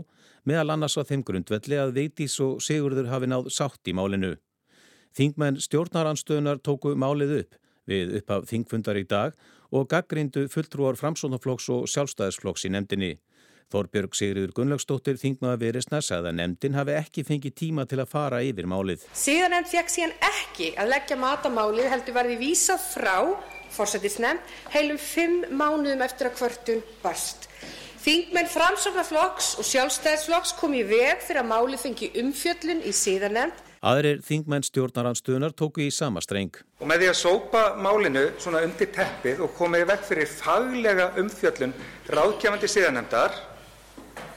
meðal 0.44 0.76
annars 0.76 1.00
á 1.00 1.08
þeim 1.08 1.24
grundvelli 1.24 1.80
að 1.80 1.96
Vigdís 2.02 2.36
og 2.44 2.60
Sigurður 2.60 3.08
hafi 3.16 3.32
náð 3.32 3.48
sátt 3.48 3.88
í 3.88 3.96
málinu. 3.96 4.36
Þingmenn 5.16 5.58
stjórnaranstöðunar 5.60 6.60
tóku 6.64 6.96
málið 7.00 7.36
upp 7.42 7.61
við 7.90 8.18
upphaf 8.22 8.48
þingfundar 8.50 9.00
í 9.00 9.08
dag 9.10 9.36
og 9.72 9.90
gaggrindu 9.92 10.48
fulltrúar 10.52 11.00
framsónaflokks 11.00 11.70
og 11.74 11.90
sjálfstæðisflokks 11.92 12.68
í 12.68 12.74
nefndinni. 12.76 13.12
Þorbjörg 13.72 14.16
Sigriður 14.18 14.52
Gunnlaugstóttir 14.58 15.20
þingmaða 15.20 15.60
verisna 15.62 16.02
sagði 16.04 16.32
að 16.32 16.38
nefndin 16.42 16.76
hafi 16.76 16.96
ekki 16.98 17.24
fengið 17.28 17.56
tíma 17.62 17.86
til 17.88 18.02
að 18.04 18.12
fara 18.12 18.42
yfir 18.44 18.68
málið. 18.68 19.06
Síðan 19.16 19.56
nefnd 19.56 19.72
fekk 19.72 19.94
síðan 19.94 20.16
ekki 20.28 20.74
að 20.76 20.92
leggja 20.92 21.20
matamálið 21.22 21.88
heldur 21.94 22.18
verði 22.18 22.38
vísað 22.42 22.84
frá 22.84 23.16
fórsættisnefnd 23.72 24.58
heilum 24.74 25.00
fimm 25.00 25.46
mánuðum 25.56 26.04
eftir 26.04 26.28
að 26.28 26.38
kvörtun 26.42 26.84
barst. 27.04 27.48
Þingmenn 28.02 28.50
framsóknarflokks 28.50 29.54
og 29.62 29.68
sjálfstæðisflokks 29.70 30.56
kom 30.60 30.74
í 30.76 30.82
veg 30.90 31.22
fyrir 31.24 31.44
að 31.44 31.52
málið 31.54 31.84
fengi 31.86 32.12
umfjöllun 32.18 32.82
í 32.84 32.92
síðanemnd 32.98 33.71
Aðrir 33.82 34.20
þingmenn 34.22 34.62
stjórnaranstuðunar 34.62 35.56
tóku 35.58 35.82
í 35.82 35.90
sama 35.90 36.22
streng. 36.22 36.54
Og 36.78 36.86
með 36.86 37.02
því 37.02 37.08
að 37.10 37.16
sópa 37.18 37.62
málinu 37.82 38.22
svona 38.38 38.60
undir 38.62 38.92
teppið 38.94 39.40
og 39.42 39.56
komið 39.58 39.88
vekk 39.90 40.04
fyrir 40.06 40.28
faglega 40.30 41.08
umfjöllun 41.18 41.74
ráðkjafandi 42.14 42.70
síðanemdar 42.70 43.40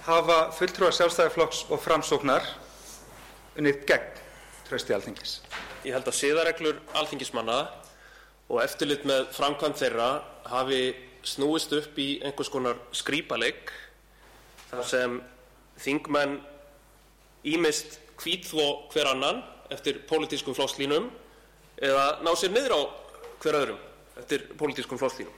hafa 0.07 0.39
fulltrúar 0.57 0.97
sjálfstæðarflokks 0.97 1.67
og 1.69 1.83
framsóknar 1.85 2.47
unnið 3.61 3.83
gegn 3.91 4.23
trösti 4.71 4.97
alþingis. 4.97 5.35
Ég 5.85 5.93
held 5.93 6.09
að 6.09 6.17
síðareglur 6.23 6.79
alþingismanna 6.97 7.59
og 8.49 8.63
eftirlit 8.65 9.05
með 9.05 9.27
framkvæmt 9.37 9.77
þeirra 9.83 10.09
hafi 10.55 10.81
snúist 11.25 11.73
upp 11.77 12.01
í 12.01 12.15
einhvers 12.25 12.53
konar 12.53 12.81
skrýpaleg 12.97 13.61
þar 14.71 14.89
sem 14.89 15.21
þingmenn 15.85 16.39
ímist 17.45 18.01
hvítþvó 18.21 18.67
hver 18.93 19.11
annan 19.15 19.43
eftir 19.75 20.03
pólitískum 20.09 20.57
flóslínum 20.57 21.09
eða 21.83 22.21
ná 22.25 22.33
sér 22.39 22.53
niður 22.55 22.77
á 22.77 22.81
hver 23.43 23.59
öðrum 23.63 23.81
eftir 24.21 24.47
pólitískum 24.59 25.01
flóslínum. 25.01 25.33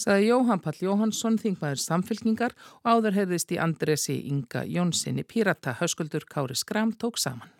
Saði 0.00 0.30
Jóhann 0.30 0.62
Pall 0.64 0.78
Jóhansson, 0.80 1.36
þingmaður 1.36 1.80
samfélkingar 1.82 2.54
og 2.80 2.88
áður 2.88 3.18
hefðist 3.18 3.50
í 3.52 3.58
Andresi 3.60 4.16
Inga 4.30 4.62
Jónssoni 4.64 5.26
Pírata, 5.28 5.74
hauskuldur 5.76 6.24
Kári 6.24 6.56
Skram 6.56 6.94
tók 6.96 7.20
saman. 7.20 7.50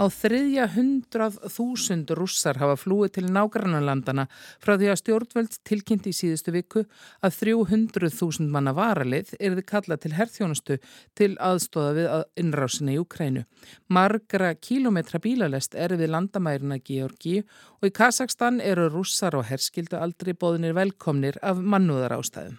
Á 0.00 0.08
þriðja 0.08 0.64
hundrað 0.72 1.34
þúsund 1.52 2.08
rússar 2.16 2.56
hafa 2.56 2.78
flúið 2.80 3.10
til 3.18 3.24
nágrannarlandana 3.34 4.24
frá 4.32 4.78
því 4.80 4.86
að 4.88 5.00
stjórnvöld 5.02 5.58
tilkynnti 5.68 6.14
í 6.14 6.16
síðustu 6.16 6.54
viku 6.54 6.86
að 7.20 7.36
300.000 7.42 8.48
manna 8.54 8.72
varalið 8.78 9.34
erði 9.36 9.66
kallað 9.68 10.00
til 10.06 10.14
herþjónustu 10.16 10.78
til 11.20 11.28
aðstóða 11.36 11.92
við 11.98 12.08
innrásinni 12.40 12.96
í 12.96 13.02
Ukrænu. 13.02 13.44
Margra 13.92 14.54
kílometra 14.56 15.20
bílalest 15.20 15.76
er 15.76 15.98
við 16.00 16.14
landamærina 16.14 16.80
Georgi 16.80 17.42
og 17.44 17.90
í 17.90 17.92
Kazakstan 18.00 18.64
eru 18.64 18.88
rússar 18.88 19.36
og 19.36 19.50
herskildu 19.52 20.00
aldrei 20.00 20.32
bóðinir 20.32 20.78
velkomnir 20.80 21.36
af 21.44 21.60
mannúðar 21.60 22.16
ástæðum. 22.16 22.56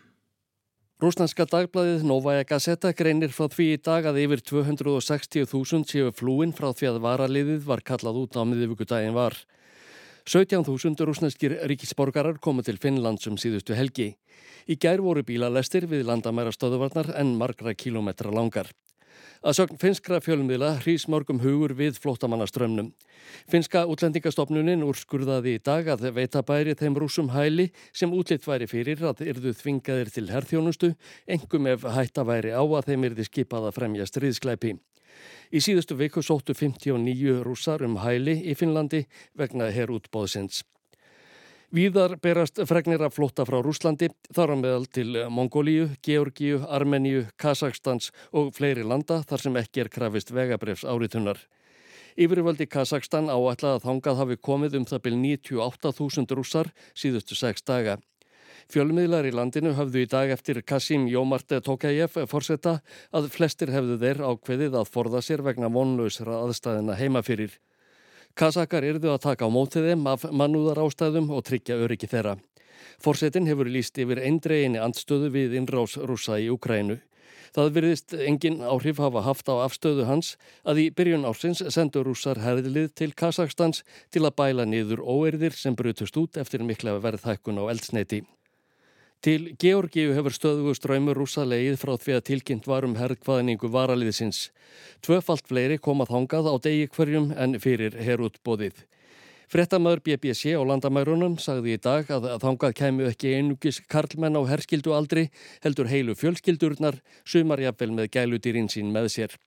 Rúsnanska 1.01 1.47
dagbladið 1.49 2.03
Novaja 2.05 2.43
Gazeta 2.45 2.91
greinir 2.93 3.31
frá 3.33 3.47
því 3.49 3.65
í 3.73 3.77
dag 3.81 4.05
að 4.05 4.19
yfir 4.21 4.43
260.000 4.45 5.87
séu 5.89 6.11
flúin 6.13 6.51
frá 6.53 6.67
því 6.77 6.91
að 6.91 6.99
varaliðið 7.01 7.63
var 7.65 7.81
kallað 7.81 8.19
út 8.19 8.37
á 8.37 8.45
miðvíkudagin 8.45 9.15
var. 9.15 9.33
17.000 10.29 11.01
rúsnanskir 11.09 11.57
ríkisborgarar 11.71 12.37
komu 12.37 12.61
til 12.61 12.77
Finnland 12.77 13.17
sem 13.25 13.33
síðustu 13.33 13.73
helgi. 13.73 14.11
Í 14.69 14.77
gær 14.77 15.01
voru 15.01 15.25
bílalestir 15.25 15.89
við 15.89 16.05
landamæra 16.05 16.53
stöðuvarnar 16.53 17.09
en 17.17 17.33
margra 17.33 17.73
kílometra 17.73 18.29
langar. 18.29 18.69
Að 19.41 19.57
sögn 19.57 19.79
finskra 19.81 20.19
fjölmiðla 20.21 20.75
hrýs 20.83 21.07
mörgum 21.09 21.41
hugur 21.41 21.73
við 21.77 21.97
flótamannaströmmnum. 22.03 22.91
Finska 23.49 23.83
útlendingastofnunin 23.89 24.85
úrskurðaði 24.85 25.55
í 25.57 25.61
dag 25.63 25.87
að 25.93 26.07
veita 26.15 26.43
bæri 26.45 26.75
þeim 26.77 26.97
rúsum 27.01 27.31
hæli 27.33 27.69
sem 27.93 28.13
útlitt 28.13 28.45
væri 28.47 28.67
fyrir 28.69 29.03
að 29.07 29.25
yrðu 29.31 29.55
þvingaðir 29.57 30.13
til 30.13 30.27
herþjónustu, 30.29 30.93
engum 31.27 31.69
ef 31.71 31.85
hætta 31.85 32.25
væri 32.27 32.53
á 32.53 32.61
að 32.61 32.91
þeim 32.91 33.09
yrði 33.11 33.27
skipað 33.29 33.69
að 33.69 33.77
fremja 33.79 34.09
stríðskleipi. 34.09 34.75
Í 35.51 35.59
síðustu 35.59 35.97
viku 35.99 36.23
sóttu 36.23 36.55
59 36.55 37.41
rúsar 37.45 37.83
um 37.85 37.97
hæli 38.01 38.37
í 38.47 38.55
Finnlandi 38.57 39.05
vegna 39.37 39.67
herrútbóðsins. 39.73 40.63
Víðar 41.71 42.17
berast 42.19 42.57
fregnir 42.67 42.99
af 42.99 43.13
flotta 43.15 43.45
frá 43.47 43.61
Rúslandi, 43.63 44.09
þar 44.35 44.51
á 44.51 44.55
meðal 44.59 44.87
til 44.91 45.13
Mongólíu, 45.31 45.85
Georgíu, 46.03 46.57
Armeníu, 46.67 47.21
Kazakstans 47.39 48.09
og 48.35 48.49
fleiri 48.57 48.83
landa 48.83 49.21
þar 49.23 49.43
sem 49.45 49.59
ekki 49.61 49.85
er 49.85 49.89
krafist 49.93 50.33
vegabrefs 50.35 50.83
áritunar. 50.83 51.39
Yfirvöldi 52.19 52.67
Kazakstan 52.67 53.31
áætla 53.31 53.77
að 53.77 53.85
þangað 53.85 54.19
hafi 54.19 54.39
komið 54.49 54.77
um 54.81 54.89
það 54.91 55.03
byrj 55.07 55.17
98.000 55.23 56.35
rússar 56.35 56.73
síðustu 56.91 57.39
sex 57.39 57.63
daga. 57.63 58.01
Fjölmiðlar 58.67 59.31
í 59.31 59.31
landinu 59.31 59.71
hafðu 59.79 60.03
í 60.03 60.11
dag 60.11 60.35
eftir 60.35 60.59
Kasim 60.67 61.07
Jómarte 61.07 61.63
Tokajev 61.63 62.19
forsetta 62.27 62.81
að 63.15 63.31
flestir 63.31 63.71
hefðu 63.71 63.95
þeir 64.03 64.25
ákveðið 64.27 64.75
að 64.75 64.91
forða 64.91 65.23
sér 65.23 65.47
vegna 65.47 65.71
vonlausra 65.71 66.43
aðstæðina 66.43 66.99
heimafyrir. 66.99 67.55
Kasakar 68.35 68.85
yrðu 68.87 69.11
að 69.11 69.23
taka 69.25 69.47
á 69.47 69.49
mótið 69.51 69.91
þeim 69.91 70.07
af 70.07 70.23
mannúðar 70.31 70.79
ástæðum 70.85 71.29
og 71.35 71.43
tryggja 71.47 71.77
öryggi 71.83 72.07
þeirra. 72.11 72.37
Forsetin 73.01 73.47
hefur 73.49 73.69
líst 73.69 73.97
yfir 73.99 74.21
eindreginni 74.21 74.79
andstöðu 74.81 75.31
við 75.33 75.55
innrás 75.59 75.97
rúsa 75.97 76.39
í 76.39 76.49
Ukrænu. 76.53 76.99
Það 77.51 77.71
virðist 77.75 78.13
engin 78.15 78.61
áhrif 78.63 79.01
hafa 79.03 79.25
haft 79.25 79.49
á 79.51 79.59
afstöðu 79.65 80.05
hans 80.07 80.35
að 80.63 80.85
í 80.85 80.89
byrjun 80.95 81.27
ársins 81.27 81.63
sendur 81.75 82.07
rússar 82.07 82.39
herðlið 82.39 82.93
til 82.95 83.11
Kazakstans 83.11 83.83
til 84.09 84.23
að 84.23 84.37
bæla 84.39 84.65
niður 84.65 85.03
óerðir 85.03 85.57
sem 85.57 85.75
brutust 85.75 86.15
út 86.15 86.39
eftir 86.39 86.63
mikla 86.63 86.95
verðhækkun 87.03 87.59
á 87.59 87.67
eldsneiti. 87.73 88.23
Til 89.21 89.51
Georgiu 89.61 90.15
hefur 90.17 90.33
stöðugu 90.33 90.71
ströymur 90.73 91.19
rúsa 91.21 91.43
leið 91.45 91.75
frá 91.77 91.91
því 91.93 92.13
að 92.15 92.23
tilkynnt 92.25 92.65
varum 92.65 92.95
herrkvaðningu 92.97 93.69
varaliðsins. 93.69 94.47
Tvöfalt 95.05 95.45
fleiri 95.45 95.77
komað 95.77 96.09
hangað 96.15 96.49
á 96.49 96.53
degi 96.63 96.87
hverjum 96.89 97.27
en 97.37 97.53
fyrir 97.61 97.99
herrútbóðið. 98.01 98.81
Frettamöður 99.51 100.01
BBC 100.07 100.55
og 100.57 100.65
landamærunum 100.71 101.37
sagði 101.37 101.75
í 101.77 101.83
dag 101.85 102.09
að 102.09 102.25
þangað 102.41 102.73
kemur 102.81 103.11
ekki 103.11 103.35
einugis 103.37 103.81
karlmenn 103.93 104.41
á 104.41 104.41
herskildu 104.55 104.97
aldri, 104.97 105.27
heldur 105.61 105.91
heilu 105.91 106.17
fjölskyldurnar, 106.17 106.97
sumarjafvel 107.21 107.93
með 107.93 108.09
gæludýrin 108.17 108.73
sín 108.73 108.89
með 108.89 109.11
sér. 109.19 109.37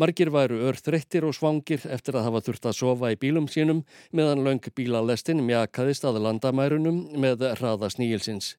Margir 0.00 0.30
væru 0.32 0.60
örþreyttir 0.70 1.26
og 1.28 1.34
svangir 1.36 1.86
eftir 1.86 2.18
að 2.18 2.26
hafa 2.28 2.42
þurft 2.46 2.68
að 2.70 2.76
sofa 2.78 3.12
í 3.12 3.18
bílum 3.20 3.48
sínum 3.52 3.84
meðan 4.16 4.44
laung 4.46 4.62
bílalestin 4.76 5.44
mjakaðist 5.46 6.06
að 6.08 6.22
landamærunum 6.26 7.00
með 7.20 7.46
hraða 7.60 7.90
sníilsins. 7.92 8.54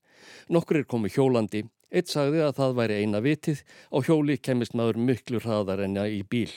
Nokkur 0.50 0.82
er 0.82 0.90
komið 0.90 1.18
hjólandi. 1.18 1.64
Eitt 1.92 2.12
sagði 2.12 2.44
að 2.46 2.58
það 2.60 2.76
væri 2.80 3.00
eina 3.04 3.20
vitið 3.24 3.64
og 3.92 4.08
hjóli 4.08 4.38
kemist 4.40 4.76
maður 4.78 5.02
myklu 5.10 5.42
hraðar 5.44 5.84
enja 5.88 6.06
í 6.08 6.22
bíl. 6.24 6.52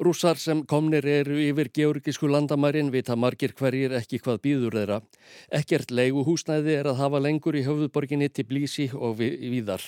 Rússar 0.00 0.38
sem 0.40 0.62
komnir 0.64 1.04
eru 1.04 1.36
yfir 1.36 1.68
georgisku 1.76 2.28
landamærin 2.30 2.88
vita 2.88 3.12
margir 3.20 3.52
hverjir 3.52 3.92
ekki 3.98 4.22
hvað 4.24 4.38
býður 4.46 4.76
þeirra. 4.78 4.98
Ekkert 5.52 5.92
leiguhúsnæði 5.92 6.78
er 6.78 6.88
að 6.88 7.02
hafa 7.02 7.20
lengur 7.20 7.58
í 7.60 7.66
höfðborginni 7.66 8.30
til 8.32 8.46
Blísi 8.48 8.88
og 8.96 9.20
viðar. 9.20 9.84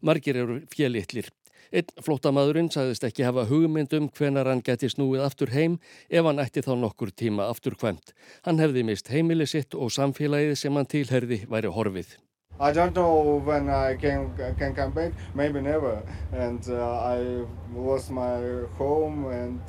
Margir 0.00 0.38
eru 0.44 0.60
fjellittlir. 0.70 1.32
Einn 1.72 1.88
flótamadurinn 2.04 2.68
sagðist 2.68 3.06
ekki 3.08 3.24
hafa 3.24 3.46
hugmyndum 3.48 4.10
hvenar 4.12 4.50
hann 4.50 4.60
geti 4.64 4.90
snúið 4.92 5.22
aftur 5.24 5.52
heim 5.54 5.78
ef 6.10 6.26
hann 6.26 6.42
ætti 6.42 6.60
þá 6.66 6.74
nokkur 6.82 7.14
tíma 7.16 7.46
aftur 7.48 7.78
kvæmt. 7.80 8.12
Hann 8.44 8.60
hefði 8.60 8.82
mist 8.84 9.08
heimili 9.08 9.46
sitt 9.48 9.72
og 9.72 9.88
samfélagið 9.96 10.58
sem 10.60 10.76
hann 10.76 10.90
tilherði 10.92 11.46
væri 11.48 11.72
horfið. 11.72 12.18
I 12.60 12.72
don't 12.72 12.94
know 12.94 13.40
when 13.46 13.70
I 13.70 13.96
can, 13.96 14.36
can 14.58 14.74
come 14.74 14.92
back, 14.92 15.12
maybe 15.34 15.62
never. 15.62 16.02
And 16.32 16.62
uh, 16.68 17.16
I 17.16 17.46
lost 17.74 18.10
my 18.10 18.68
home 18.76 19.26
and 19.32 19.60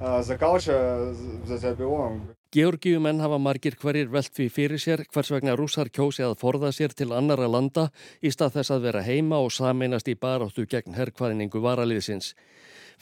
uh, 0.00 0.22
the 0.22 0.38
culture 0.38 1.12
that 1.46 1.64
I 1.64 1.72
belong. 1.72 2.37
Georgiumenn 2.48 3.18
hafa 3.20 3.36
margir 3.36 3.74
hverjir 3.76 4.06
velt 4.08 4.38
við 4.40 4.46
fyrir 4.54 4.80
sér 4.80 5.02
hvers 5.12 5.28
vegna 5.34 5.52
rúsar 5.52 5.90
kjósi 5.92 6.22
að 6.24 6.38
forða 6.40 6.70
sér 6.72 6.94
til 6.96 7.10
annara 7.12 7.44
landa 7.44 7.90
í 8.24 8.30
stað 8.32 8.54
þess 8.54 8.72
að 8.72 8.86
vera 8.86 9.02
heima 9.04 9.36
og 9.44 9.52
sameinast 9.52 10.08
í 10.08 10.14
baráttu 10.16 10.64
gegn 10.64 10.96
herrkvæðningu 10.96 11.60
varaliðsins. 11.60 12.30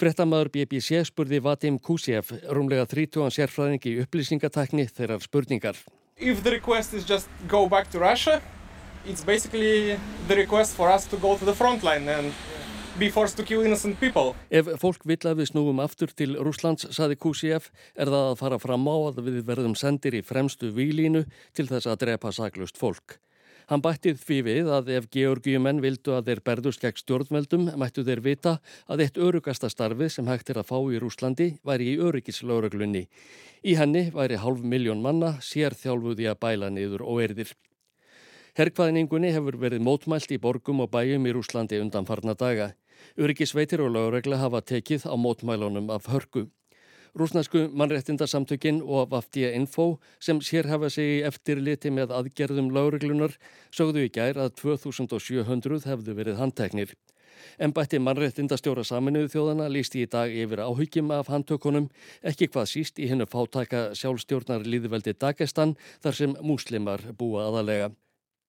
Frettamæður 0.02 0.50
BBC 0.56 1.04
spurði 1.06 1.38
Vadim 1.46 1.78
Kusiev, 1.78 2.32
rúmlega 2.50 2.88
30 2.90 3.30
sérfræðing 3.36 3.86
í 3.86 3.94
upplýsingatekni 4.02 4.88
þeirrar 4.90 5.22
spurningar. 5.22 5.78
If 6.18 6.42
the 6.42 6.50
request 6.50 6.98
is 6.98 7.06
just 7.06 7.30
go 7.46 7.68
back 7.68 7.86
to 7.92 8.02
Russia, 8.02 8.42
it's 9.06 9.22
basically 9.22 9.94
the 10.26 10.34
request 10.34 10.74
for 10.74 10.90
us 10.90 11.06
to 11.06 11.16
go 11.22 11.38
to 11.38 11.44
the 11.44 11.54
front 11.54 11.86
line 11.86 12.08
and 12.08 12.34
Ef 14.48 14.70
fólk 14.80 15.02
vill 15.04 15.28
að 15.28 15.42
við 15.42 15.50
snúum 15.50 15.82
aftur 15.84 16.14
til 16.16 16.30
Rúslands, 16.40 16.86
saði 16.96 17.18
QCF, 17.20 17.66
er 17.92 18.08
það 18.08 18.30
að 18.30 18.38
fara 18.40 18.58
fram 18.62 18.88
á 18.88 18.96
að 19.10 19.18
við 19.26 19.42
verðum 19.44 19.74
sendir 19.76 20.16
í 20.16 20.22
fremstu 20.24 20.70
výlínu 20.72 21.26
til 21.52 21.66
þess 21.68 21.90
að 21.92 21.98
drepa 22.06 22.32
saklust 22.32 22.80
fólk. 22.80 23.18
Hann 23.68 23.82
bættið 23.84 24.22
því 24.22 24.38
við 24.46 24.72
að 24.72 24.88
ef 24.96 25.10
georgiumenn 25.12 25.82
vildu 25.84 26.14
að 26.16 26.30
þeir 26.30 26.42
berðust 26.48 26.86
gegn 26.86 27.00
stjórnveldum, 27.02 27.68
mættu 27.76 28.06
þeir 28.06 28.24
vita 28.24 28.56
að 28.88 29.04
eitt 29.04 29.20
örugasta 29.20 29.68
starfi 29.68 30.08
sem 30.08 30.32
hægt 30.32 30.54
er 30.54 30.62
að 30.62 30.70
fá 30.70 30.78
í 30.80 31.02
Rúslandi 31.02 31.50
væri 31.66 31.92
í 31.92 32.00
öryggislauruglunni. 32.00 33.04
Í 33.60 33.76
henni 33.76 34.06
væri 34.14 34.40
hálf 34.40 34.64
miljón 34.64 35.04
manna 35.04 35.34
sér 35.44 35.76
þjálfuði 35.76 36.30
að 36.32 36.40
bæla 36.46 36.72
niður 36.72 37.04
og 37.04 37.20
erðir. 37.28 37.52
Herkvaðningunni 38.56 39.34
hefur 39.34 39.58
verið 39.60 39.82
mótmælt 39.84 40.30
í 40.32 40.40
borgum 40.40 40.78
og 40.80 40.94
bæjum 40.94 41.26
í 41.28 41.32
Rúslandi 41.36 41.76
undan 41.82 42.06
farna 42.08 42.32
daga. 42.32 42.70
Öryggisveitir 43.16 43.82
og 43.84 43.94
lögregla 43.94 44.40
hafa 44.42 44.60
tekið 44.60 45.08
á 45.08 45.14
mótmælunum 45.14 45.90
af 45.90 46.06
hörku. 46.12 46.46
Rúsnasku 47.16 47.70
mannrettindarsamtökin 47.72 48.82
og 48.84 49.08
Vafdía 49.08 49.54
Info 49.56 49.98
sem 50.20 50.40
sér 50.40 50.68
hafa 50.68 50.90
sig 50.90 51.24
eftirliti 51.24 51.88
með 51.90 52.12
aðgerðum 52.12 52.68
lögreglunar 52.76 53.38
sögðu 53.72 54.04
í 54.04 54.12
gær 54.12 54.36
að 54.36 54.52
2700 54.60 55.88
hefðu 55.88 56.16
verið 56.18 56.36
handteknir. 56.42 56.92
Embætti 57.56 58.00
mannrettindastjóra 58.04 58.84
saminuðu 58.84 59.32
þjóðana 59.32 59.68
lísti 59.72 60.04
í 60.04 60.10
dag 60.12 60.28
yfir 60.28 60.60
áhyggjum 60.66 61.12
af 61.16 61.30
handtökunum, 61.32 61.88
ekki 62.20 62.50
hvað 62.52 62.72
síst 62.74 63.00
í 63.00 63.08
hennu 63.08 63.24
fátæka 63.24 63.94
sjálfstjórnar 63.96 64.68
líðveldi 64.68 65.16
Dagestan 65.16 65.76
þar 66.04 66.20
sem 66.20 66.36
múslimar 66.42 67.04
búa 67.16 67.48
aðalega. 67.48 67.94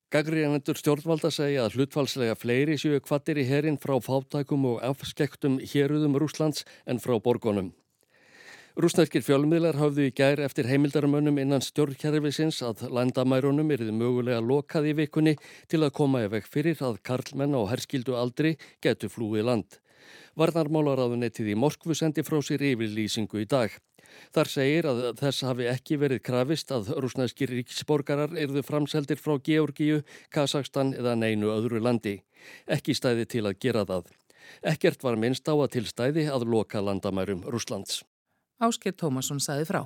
Gagriðanendur 0.07 0.77
stjórnvalda 0.79 1.27
segja 1.35 1.65
að 1.65 1.73
hlutfalslega 1.75 2.37
fleiri 2.39 2.77
séu 2.79 3.01
kvattir 3.03 3.41
í 3.41 3.43
herin 3.43 3.75
frá 3.75 3.97
fátækum 3.99 4.63
og 4.69 4.77
afskektum 4.87 5.57
héruðum 5.59 6.15
Rúslands 6.15 6.63
en 6.87 7.01
frá 7.03 7.17
borgonum. 7.19 7.73
Rúsnæskir 8.79 9.25
fjölmiðlar 9.25 9.75
hafðu 9.75 10.05
í 10.07 10.13
gær 10.15 10.39
eftir 10.45 10.69
heimildarmönnum 10.71 11.41
innan 11.43 11.65
stjórnkjærfisins 11.65 12.61
að 12.63 12.85
landamærunum 12.87 13.73
erið 13.75 13.91
mögulega 13.99 14.39
lokað 14.39 14.87
í 14.93 14.95
vikunni 15.01 15.35
til 15.67 15.81
að 15.83 15.95
koma 15.99 16.23
í 16.23 16.31
veg 16.37 16.47
fyrir 16.47 16.79
að 16.87 17.01
karlmenn 17.03 17.59
á 17.59 17.67
herskildu 17.67 18.15
aldri 18.15 18.55
getu 18.79 19.11
flúið 19.11 19.43
land. 19.49 19.81
Varnarmálaráðunettið 20.39 21.51
í 21.51 21.59
Moskvu 21.59 21.99
sendi 21.99 22.23
frá 22.23 22.39
sér 22.39 22.63
yfirlýsingu 22.69 23.43
í 23.43 23.49
dag. 23.49 23.75
Þar 24.35 24.51
segir 24.51 24.87
að 24.89 25.01
þess 25.19 25.45
hafi 25.47 25.67
ekki 25.71 25.97
verið 26.01 26.23
krafist 26.29 26.71
að 26.75 26.91
rúsnæskir 27.03 27.53
ríksborgarar 27.55 28.35
erðu 28.37 28.63
framseldir 28.65 29.19
frá 29.21 29.37
Georgíu, 29.43 30.03
Kazakstan 30.33 30.93
eða 30.97 31.15
neinu 31.19 31.51
öðru 31.53 31.81
landi. 31.83 32.19
Ekki 32.67 32.95
stæði 32.97 33.27
til 33.27 33.45
að 33.47 33.59
gera 33.63 33.85
það. 33.87 34.11
Ekkert 34.63 35.03
var 35.03 35.19
minnst 35.19 35.47
á 35.49 35.53
að 35.55 35.71
tilstæði 35.75 36.27
að 36.31 36.47
loka 36.47 36.81
landamærum 36.81 37.43
Rúslands. 37.47 38.03
Ásker 38.63 38.95
Tómasson 38.95 39.43
saði 39.43 39.67
frá. 39.69 39.85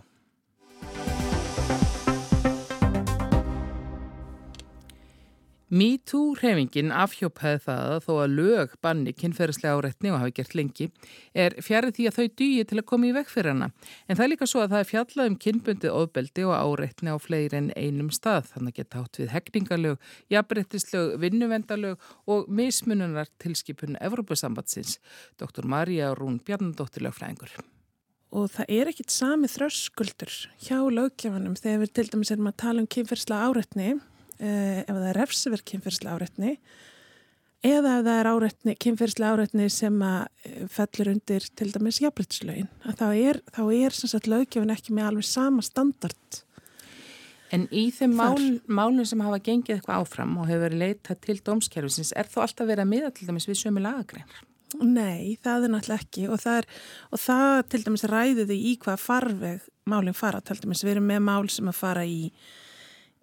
MeToo-hreyfingin 5.72 6.92
afhjópaði 6.92 7.62
það 7.64 7.94
að 7.94 8.02
þó 8.04 8.12
að 8.20 8.34
lög 8.36 8.74
banni 8.84 9.14
kynferðislega 9.16 9.78
áreitni 9.80 10.12
og 10.12 10.20
hafi 10.20 10.34
gert 10.36 10.56
lengi 10.60 10.88
er 11.32 11.56
fjarið 11.64 11.96
því 11.96 12.08
að 12.10 12.18
þau 12.18 12.26
dýi 12.42 12.66
til 12.68 12.80
að 12.82 12.88
koma 12.92 13.08
í 13.08 13.14
vekk 13.16 13.32
fyrir 13.32 13.54
hana. 13.54 13.70
En 14.08 14.20
það 14.20 14.26
er 14.26 14.32
líka 14.34 14.50
svo 14.52 14.66
að 14.66 14.74
það 14.74 14.84
er 14.84 14.90
fjallað 14.90 15.32
um 15.32 15.40
kynbundið 15.46 15.96
ofbeldi 16.02 16.48
og 16.50 16.56
áreitni 16.60 17.16
á 17.16 17.18
fleiri 17.24 17.62
en 17.62 17.72
einum 17.80 18.12
stað. 18.12 18.52
Þannig 18.52 18.82
geta 18.82 19.06
átt 19.06 19.22
við 19.22 19.32
hekningalög, 19.32 20.12
jafnbrettislög, 20.36 21.16
vinnuvendalög 21.24 22.12
og 22.28 22.52
mismununar 22.52 23.32
tilskipun 23.40 23.96
Evrópusambatsins. 24.04 25.00
Dr. 25.40 25.64
Marja 25.64 26.12
Rún 26.20 26.42
Bjarnadóttir 26.44 27.08
lögfræðingur. 27.08 27.56
Og 28.32 28.48
það 28.52 28.70
er 28.72 28.92
ekkit 28.92 29.12
sami 29.12 29.48
þröskuldur 29.52 30.32
hjá 30.64 30.78
löggefanum 30.88 31.56
þegar 31.60 31.82
við 31.86 31.96
til 31.96 32.10
dæmis 32.12 32.32
erum 32.32 32.48
að 32.52 32.62
tala 32.64 32.84
um 32.84 32.88
kynferðislega 32.92 33.48
áreitni 33.52 33.90
Eh, 34.42 34.82
ef 34.82 34.90
það 34.90 35.10
er 35.12 35.18
refsiverk 35.20 35.66
kynferðslega 35.70 36.16
áreitni 36.18 36.52
eða 37.62 37.98
ef 38.00 38.06
það 38.08 38.20
er 38.26 38.78
kynferðslega 38.82 39.34
áreitni 39.36 39.68
sem 39.70 40.00
að 40.02 40.22
eh, 40.50 40.62
fellur 40.74 41.12
undir 41.12 41.44
til 41.60 41.68
dæmis 41.70 42.00
jafnbrytslögin 42.02 42.72
þá 42.98 43.04
er, 43.12 43.42
þá 43.54 43.62
er 43.76 43.98
sagt 44.00 44.30
löggefin 44.32 44.74
ekki 44.74 44.96
með 44.98 45.12
alveg 45.12 45.28
sama 45.30 45.62
standard. 45.62 46.40
En 47.54 47.68
í 47.70 47.84
þeim 47.94 48.16
mál, 48.18 48.40
málum 48.66 49.06
sem 49.06 49.22
hafa 49.22 49.38
gengið 49.46 49.76
eitthvað 49.76 50.08
áfram 50.08 50.34
og 50.42 50.50
hefur 50.50 50.64
verið 50.66 50.82
leitað 50.88 51.22
til 51.28 51.38
dómskerfisins 51.46 52.14
er 52.18 52.32
þó 52.32 52.42
alltaf 52.48 52.72
verið 52.72 52.86
að 52.88 52.92
miða 52.96 53.14
til 53.14 53.30
dæmis 53.30 53.46
við 53.52 53.60
sömu 53.62 53.84
lagagreinar? 53.84 54.42
Nei, 54.82 55.38
það 55.44 55.68
er 55.68 55.76
náttúrulega 55.76 56.08
ekki 56.08 56.26
og 56.32 56.42
það, 56.42 56.64
er, 56.64 56.82
og 57.12 57.22
það 57.28 57.56
til 57.76 57.84
dæmis 57.86 58.08
ræðiði 58.10 58.60
í 58.72 58.74
hvað 58.82 59.06
farveg 59.06 59.70
málinn 59.92 60.18
fara, 60.18 60.42
til 60.42 60.58
dæmis 60.64 60.82
við 60.88 60.96
erum 60.96 61.10
með 61.12 61.24
mál 61.30 61.52
sem 61.52 61.70
að 61.70 61.82
fara 61.84 62.08
í 62.10 62.32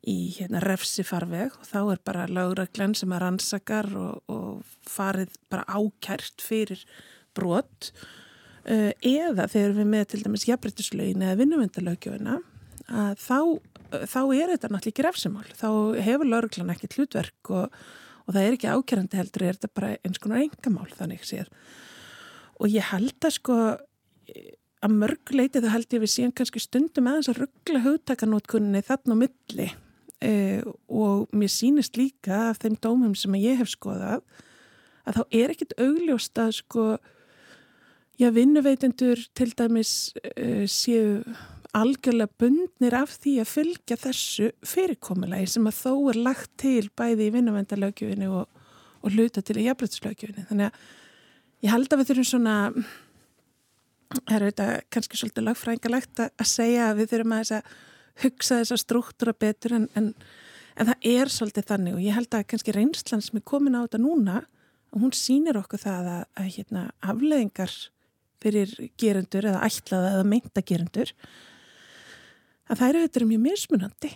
í 0.07 0.17
hérna, 0.37 0.61
refsi 0.63 1.05
farveg 1.07 1.57
og 1.59 1.67
þá 1.67 1.79
er 1.83 2.03
bara 2.07 2.29
lauraglenn 2.31 2.95
sem 2.97 3.13
er 3.13 3.25
rannsakar 3.25 3.89
og, 3.99 4.23
og 4.31 4.77
farið 4.87 5.35
bara 5.51 5.67
ákært 5.67 6.45
fyrir 6.45 6.85
brot 7.37 7.91
uh, 8.69 8.93
eða 9.03 9.49
þegar 9.51 9.75
við 9.81 9.91
með 9.95 10.07
til 10.13 10.23
dæmis 10.27 10.47
jafnbryttislaugin 10.49 11.27
eða 11.27 11.41
vinnumvendalögjöfina 11.43 12.39
þá, 12.89 13.41
þá 14.09 14.21
er 14.33 14.53
þetta 14.55 14.71
náttúrulega 14.71 14.93
ekki 14.93 15.07
refsimál, 15.07 15.49
þá 15.57 15.69
hefur 16.07 16.31
lauraglenn 16.31 16.73
ekki 16.73 16.89
hlutverk 16.95 17.51
og, 17.53 17.75
og 18.25 18.37
það 18.37 18.45
er 18.45 18.57
ekki 18.57 18.71
ákærandi 18.73 19.21
heldur, 19.21 19.45
er 19.45 19.59
þetta 19.59 19.75
bara 19.77 19.91
eins 20.07 20.23
konar 20.23 20.45
engamál 20.45 20.89
þannig 20.97 21.27
séð. 21.27 21.51
Og 22.59 22.73
ég 22.73 22.89
held 22.89 23.29
að 23.29 23.37
sko 23.37 23.59
að 24.79 24.95
mörguleiti 24.95 25.61
það 25.61 25.75
held 25.75 25.95
ég 25.97 26.03
við 26.05 26.13
síðan 26.15 26.35
kannski 26.39 26.63
stundum 26.63 27.11
aðeins 27.11 27.31
að 27.33 27.43
ruggla 27.43 27.83
hugtakanótkunni 27.85 28.83
þarna 28.87 29.19
á 29.19 29.23
milli 29.25 29.69
eh, 30.25 30.63
og 30.89 31.29
mér 31.33 31.53
sínist 31.53 31.99
líka 31.99 32.49
af 32.51 32.63
þeim 32.63 32.79
dómum 32.83 33.15
sem 33.19 33.35
ég 33.41 33.61
hef 33.61 33.73
skoðað 33.75 34.23
að 35.09 35.19
þá 35.19 35.39
er 35.41 35.55
ekkit 35.55 35.77
augljóst 35.81 36.41
að 36.43 36.53
sko 36.59 36.89
já 38.19 38.31
vinnuveitendur 38.35 39.23
til 39.39 39.53
dæmis 39.57 40.13
eh, 40.35 40.67
séu 40.67 41.23
algjörlega 41.77 42.33
bundnir 42.41 42.97
af 42.97 43.13
því 43.21 43.35
að 43.43 43.51
fylgja 43.53 43.99
þessu 44.01 44.53
fyrirkomulegi 44.67 45.51
sem 45.53 45.69
að 45.69 45.83
þó 45.83 45.93
er 46.13 46.23
lagt 46.27 46.55
til 46.61 46.89
bæði 46.97 47.29
í 47.29 47.35
vinnuvendalögjöfinni 47.35 48.31
og, 48.33 48.49
og 49.05 49.13
hluta 49.13 49.45
til 49.45 49.59
í 49.61 49.67
jafnbrytslögjöfinni 49.69 50.47
þannig 50.49 50.71
að 50.71 51.67
ég 51.67 51.75
held 51.75 51.93
að 51.93 52.01
við 52.01 52.11
þurfum 52.11 52.31
svona 52.31 52.57
það 54.09 54.35
er 54.35 54.47
auðvitað 54.47 54.73
kannski 54.95 55.21
svolítið 55.21 55.47
lagfræðingalegt 55.49 56.25
að 56.25 56.49
segja 56.49 56.89
að 56.89 57.03
við 57.03 57.13
þurfum 57.13 57.37
að 57.37 57.45
þess 57.45 57.57
að 57.59 57.79
hugsa 58.23 58.61
þessa 58.61 58.79
struktúra 58.81 59.35
betur 59.37 59.77
en, 59.79 59.89
en, 59.99 60.13
en 60.77 60.91
það 60.91 61.11
er 61.13 61.33
svolítið 61.33 61.69
þannig 61.73 61.99
og 61.99 62.05
ég 62.05 62.17
held 62.17 62.39
að 62.39 62.47
kannski 62.53 62.75
reynslan 62.77 63.25
sem 63.25 63.41
er 63.41 63.47
komin 63.49 63.79
á 63.79 63.85
þetta 63.85 64.03
núna 64.03 64.41
og 64.93 65.05
hún 65.05 65.15
sínir 65.17 65.59
okkur 65.61 65.83
það 65.83 66.11
að, 66.15 66.25
að 66.41 66.51
hérna, 66.57 66.85
afleðingar 67.05 67.75
fyrir 68.43 68.73
gerendur 69.01 69.51
eða 69.51 69.67
ætlaða 69.67 70.15
eða 70.17 70.29
meinta 70.31 70.65
gerendur 70.65 71.13
að 72.69 72.83
þær 72.83 73.01
eru 73.03 73.29
mjög 73.29 73.45
mismunandi 73.47 74.13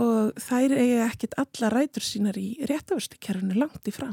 og 0.00 0.40
þær 0.40 0.74
eiga 0.78 1.06
ekkit 1.06 1.36
alla 1.40 1.70
rætur 1.74 2.04
sínar 2.04 2.38
í 2.40 2.52
réttavurstukjærfunu 2.68 3.58
langt 3.58 3.88
í 3.90 3.94
frá. 3.94 4.12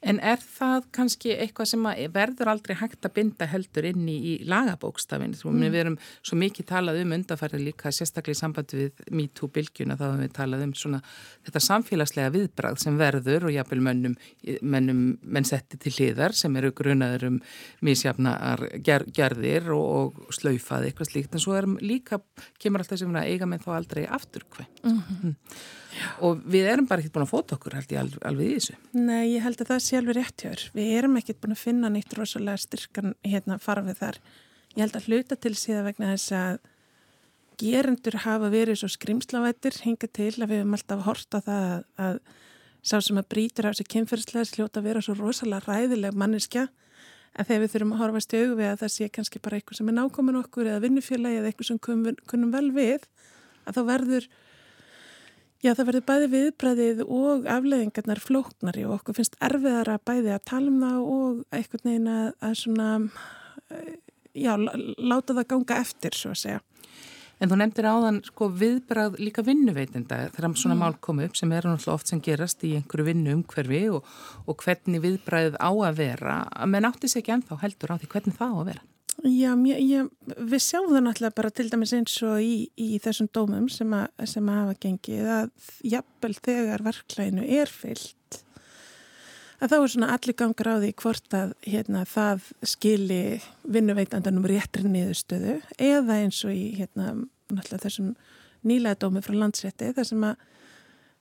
En 0.00 0.16
er 0.24 0.40
það 0.40 0.86
kannski 0.96 1.34
eitthvað 1.34 1.68
sem 1.74 1.86
verður 2.14 2.48
aldrei 2.54 2.72
hægt 2.80 3.04
að 3.04 3.12
binda 3.18 3.44
heldur 3.50 3.84
inn 3.84 4.06
í, 4.08 4.16
í 4.16 4.34
lagabókstafin? 4.48 5.34
Mm. 5.36 5.64
Við 5.66 5.80
erum 5.82 5.96
svo 6.24 6.38
mikið 6.40 6.68
talað 6.70 7.00
um 7.02 7.12
undarfærið 7.18 7.66
líka 7.66 7.92
sérstaklega 7.92 8.38
í 8.38 8.40
sambandi 8.40 8.78
við 8.78 9.02
MeToo-bylgjuna 9.18 9.98
þá 10.00 10.04
hefum 10.06 10.22
við 10.24 10.32
talað 10.38 10.64
um 10.64 10.72
svona 10.80 11.02
þetta 11.44 11.62
samfélagslega 11.66 12.32
viðbrað 12.36 12.80
sem 12.80 12.96
verður 13.00 13.50
og 13.50 13.54
jápil 13.58 13.80
mönnum, 13.84 14.14
mönnum 14.62 15.02
menn 15.20 15.48
setti 15.48 15.76
til 15.84 15.92
hliðar 15.98 16.36
sem 16.38 16.56
eru 16.56 16.72
grunaður 16.76 17.26
um 17.28 17.36
mísjafnar 17.84 18.64
ger, 18.86 19.04
gerðir 19.04 19.68
og, 19.76 20.16
og 20.16 20.32
slaufaði 20.32 20.90
eitthvað 20.94 21.12
slíkt 21.12 21.36
en 21.36 21.44
svo 21.44 21.58
er 21.60 21.68
líka, 21.84 22.22
kemur 22.62 22.86
alltaf 22.86 23.02
sem 23.02 23.20
að 23.20 23.34
eiga 23.34 23.50
með 23.50 23.68
þá 23.68 23.70
aldrei 23.76 24.02
afturkvæmt. 24.08 24.82
Mm 24.86 25.02
-hmm. 25.04 25.36
Og 26.26 26.42
við 26.50 26.68
erum 26.72 26.88
bara 26.90 27.02
ekkert 27.02 27.16
búin 27.16 27.26
að 27.26 27.32
fóta 27.32 27.56
okkur 27.56 27.76
held 27.78 27.94
ég 27.94 28.02
alveg, 28.02 28.24
alveg 28.30 28.50
í 28.50 28.58
þessu. 28.58 28.76
Nei, 28.96 29.24
ég 29.34 29.46
held 29.46 29.62
að 29.62 29.72
það 29.72 29.80
sé 29.86 29.98
alveg 29.98 30.18
rétt 30.18 30.44
hjá 30.44 30.50
þér. 30.50 30.66
Við 30.76 30.90
erum 30.98 31.16
ekkert 31.20 31.40
búin 31.42 31.56
að 31.56 31.62
finna 31.64 31.92
nýtt 31.92 32.18
rosalega 32.18 32.64
styrkan 32.64 33.16
hérna 33.26 33.58
farfið 33.62 34.02
þar. 34.02 34.20
Ég 34.76 34.84
held 34.84 35.00
að 35.00 35.08
hluta 35.10 35.40
til 35.40 35.56
síðan 35.58 35.88
vegna 35.88 36.12
þess 36.12 36.36
að 36.38 36.60
gerendur 37.60 38.20
hafa 38.24 38.50
verið 38.52 38.80
svo 38.80 38.88
skrimslavættir 38.92 39.82
hinga 39.84 40.08
til 40.08 40.32
að 40.38 40.46
við 40.48 40.62
hefum 40.62 40.76
alltaf 40.78 41.02
horta 41.04 41.40
það 41.44 41.66
að, 41.70 41.82
að 42.06 42.20
sá 42.80 42.96
sem 43.04 43.18
að 43.20 43.28
brítur 43.34 43.68
af 43.68 43.76
sér 43.76 43.88
kynferðslega 43.92 44.48
sljóta 44.48 44.80
að 44.80 44.86
vera 44.88 45.02
svo 45.04 45.16
rosalega 45.18 45.66
ræðileg 45.68 46.16
manneskja 46.16 46.68
en 47.36 47.46
þegar 47.46 47.62
við 47.62 47.72
þurfum 47.74 47.94
að 47.94 48.02
horfa 48.02 48.22
stjögu 48.24 48.54
við 48.58 48.70
að 48.70 48.80
það 48.82 48.92
sé 48.94 49.08
kannski 49.14 49.42
bara 49.42 49.58
eitthvað 49.58 49.80
sem 49.80 49.90
er 49.90 49.96
nákomin 49.98 50.38
okkur 50.40 50.70
eða 50.70 50.84
vinnufélagi 50.86 51.40
eða 51.40 51.50
eitthvað 51.50 51.68
sem 51.68 51.82
kunum 52.32 52.54
vel 52.54 52.70
við 52.74 53.04
að 53.68 53.76
þá 53.76 53.82
verður 53.90 54.28
Já, 55.60 55.74
það 55.76 55.88
verður 55.90 56.04
bæði 56.08 56.28
viðbræðið 56.32 57.00
og 57.04 57.48
afleðingarnar 57.52 58.20
flóknari 58.24 58.86
og 58.88 58.94
okkur 58.94 59.18
finnst 59.18 59.34
erfiðara 59.44 59.98
bæði 60.08 60.32
að 60.32 60.46
tala 60.48 60.70
um 60.72 60.78
það 60.80 61.00
og 61.04 61.42
einhvern 61.52 61.84
veginn 61.84 62.08
að, 62.08 62.30
að 62.48 62.54
svona, 62.62 62.86
eh, 63.76 63.90
já, 64.40 64.54
láta 64.56 65.36
það 65.36 65.48
ganga 65.52 65.80
eftir, 65.82 66.16
svo 66.16 66.32
að 66.32 66.40
segja. 66.40 66.62
En 67.40 67.48
þú 67.48 67.58
nefndir 67.60 67.88
áðan 67.88 68.22
sko 68.24 68.48
viðbræð 68.62 69.20
líka 69.20 69.44
vinnuveitinda 69.44 70.22
þegar 70.32 70.56
svona 70.60 70.78
mm. 70.78 70.80
mál 70.80 70.96
komu 71.00 71.28
upp 71.28 71.36
sem 71.36 71.52
er 71.56 71.68
náttúrulega 71.68 71.96
oft 71.96 72.12
sem 72.12 72.20
gerast 72.24 72.64
í 72.64 72.74
einhverju 72.78 73.06
vinnu 73.10 73.36
umhverfi 73.36 73.82
og, 73.96 74.08
og 74.44 74.64
hvernig 74.64 75.04
viðbræðið 75.04 75.60
á 75.60 75.70
að 75.72 76.00
vera, 76.00 76.40
menn 76.68 76.88
átti 76.88 77.08
sér 77.08 77.20
ekki 77.20 77.36
ennþá 77.36 77.60
heldur 77.66 77.92
á 77.92 78.00
því 78.00 78.10
hvernig 78.12 78.40
það 78.40 78.56
á 78.56 78.56
að 78.60 78.68
vera. 78.72 78.84
Já, 79.20 79.50
mjö, 79.58 79.76
ég, 79.84 80.06
við 80.38 80.62
sjáum 80.64 80.94
það 80.94 81.02
náttúrulega 81.04 81.36
bara 81.36 81.50
til 81.52 81.66
dæmis 81.68 81.92
eins 81.92 82.14
og 82.24 82.38
í, 82.40 82.54
í 82.80 82.96
þessum 83.04 83.28
dómum 83.34 83.66
sem, 83.68 83.90
a, 83.92 84.06
sem 84.24 84.46
að 84.48 84.60
hafa 84.62 84.76
gengið 84.80 85.32
að 85.34 85.50
jafnvel 85.92 86.32
þegar 86.38 86.84
verklæginu 86.86 87.44
er 87.60 87.68
fyllt 87.68 88.38
að 89.60 89.72
þá 89.72 89.76
er 89.76 89.92
svona 89.92 90.12
allir 90.14 90.36
gangar 90.40 90.70
á 90.72 90.76
því 90.80 90.90
hvort 91.02 91.36
að 91.36 91.52
hérna, 91.66 92.04
það 92.08 92.46
skili 92.72 93.20
vinnuveitandanum 93.68 94.46
réttri 94.48 94.88
niðurstöðu 94.88 95.58
eða 95.76 96.16
eins 96.22 96.40
og 96.48 96.54
í 96.56 96.70
hérna, 96.78 97.12
þessum 97.74 98.14
nýlega 98.64 99.02
dómi 99.04 99.20
frá 99.24 99.36
landsrétti 99.36 99.92
þar 99.96 100.08
sem 100.08 100.24
að 100.30 100.46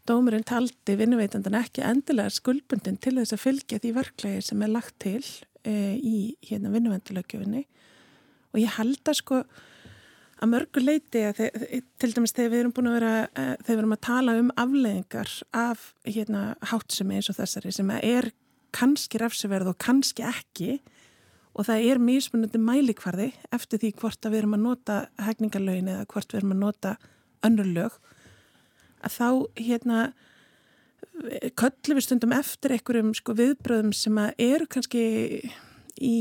dómurinn 0.07 0.47
taldi 0.47 0.95
vinnuveitandan 0.99 1.59
ekki 1.59 1.83
endilega 1.85 2.31
skuldbundin 2.33 2.97
til 3.01 3.17
þess 3.19 3.35
að 3.35 3.43
fylgja 3.43 3.81
því 3.83 3.93
verklægi 3.99 4.47
sem 4.47 4.63
er 4.63 4.71
lagt 4.71 4.95
til 5.03 5.19
e, 5.67 5.75
í 5.99 6.15
hérna, 6.47 6.71
vinnuvendalögjöfinni 6.73 7.65
og 8.53 8.61
ég 8.61 8.77
held 8.77 9.01
að 9.11 9.19
sko 9.21 9.41
að 10.39 10.51
mörgu 10.53 10.83
leiti 10.83 11.23
að 11.27 11.41
þeir, 11.41 11.81
til 11.99 12.11
dæmis 12.15 12.35
þegar 12.35 12.51
við 12.53 12.61
erum 12.61 12.75
búin 12.75 12.89
að 12.91 12.97
vera 12.99 13.15
uh, 13.27 13.55
þegar 13.65 13.73
við 13.73 13.81
erum 13.81 13.95
að 13.95 14.05
tala 14.07 14.37
um 14.39 14.53
afleðingar 14.63 15.33
af 15.63 15.89
hérna 16.07 16.43
hátsemi 16.71 17.17
eins 17.19 17.31
og 17.31 17.39
þessari 17.39 17.73
sem 17.75 17.91
er 17.97 18.31
kannski 18.75 19.19
refsiverð 19.19 19.73
og 19.73 19.79
kannski 19.81 20.23
ekki 20.29 20.79
og 21.57 21.65
það 21.67 21.89
er 21.91 22.01
mismunandi 22.03 22.61
mælikvarði 22.61 23.31
eftir 23.55 23.81
því 23.81 23.93
hvort 23.99 24.25
að 24.25 24.35
við 24.35 24.43
erum 24.43 24.55
að 24.55 24.65
nota 24.67 24.99
hegningarlögin 25.25 25.91
eða 25.91 26.07
hvort 26.13 26.31
við 26.31 26.41
erum 26.41 26.55
að 26.55 26.63
nota 26.63 26.95
önnur 27.47 27.71
lög 27.73 27.97
að 28.99 29.15
þá 29.15 29.29
hérna 29.59 30.01
köllu 31.59 31.97
við 31.97 32.05
stundum 32.05 32.35
eftir 32.35 32.75
einhverjum 32.75 33.11
sko 33.17 33.35
viðbröðum 33.35 33.91
sem 33.95 34.19
að 34.21 34.43
eru 34.45 34.67
kannski 34.71 35.03
í 35.99 36.15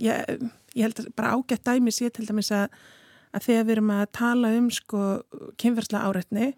ég, 0.00 0.48
ég 0.76 0.86
held 0.86 1.02
að 1.02 1.12
bara 1.16 1.36
ágætt 1.36 1.64
dæmi 1.68 1.94
sé 1.94 2.10
til 2.10 2.26
dæmis 2.28 2.50
að, 2.54 2.68
að 3.32 3.46
þegar 3.48 3.68
við 3.68 3.76
erum 3.76 3.94
að 3.94 4.04
tala 4.18 4.52
um 4.58 4.68
sko 4.74 5.04
kynversla 5.60 6.04
áreitni 6.08 6.52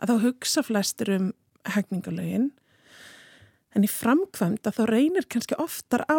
að 0.00 0.12
þá 0.12 0.24
hugsa 0.24 0.64
flestur 0.64 1.14
um 1.16 1.30
hegningalögin 1.68 2.50
En 3.76 3.86
í 3.86 3.90
framkvæmd 3.90 4.66
að 4.66 4.78
þá 4.80 4.82
reynir 4.90 5.26
kannski 5.30 5.56
oftar 5.62 6.02
á 6.10 6.18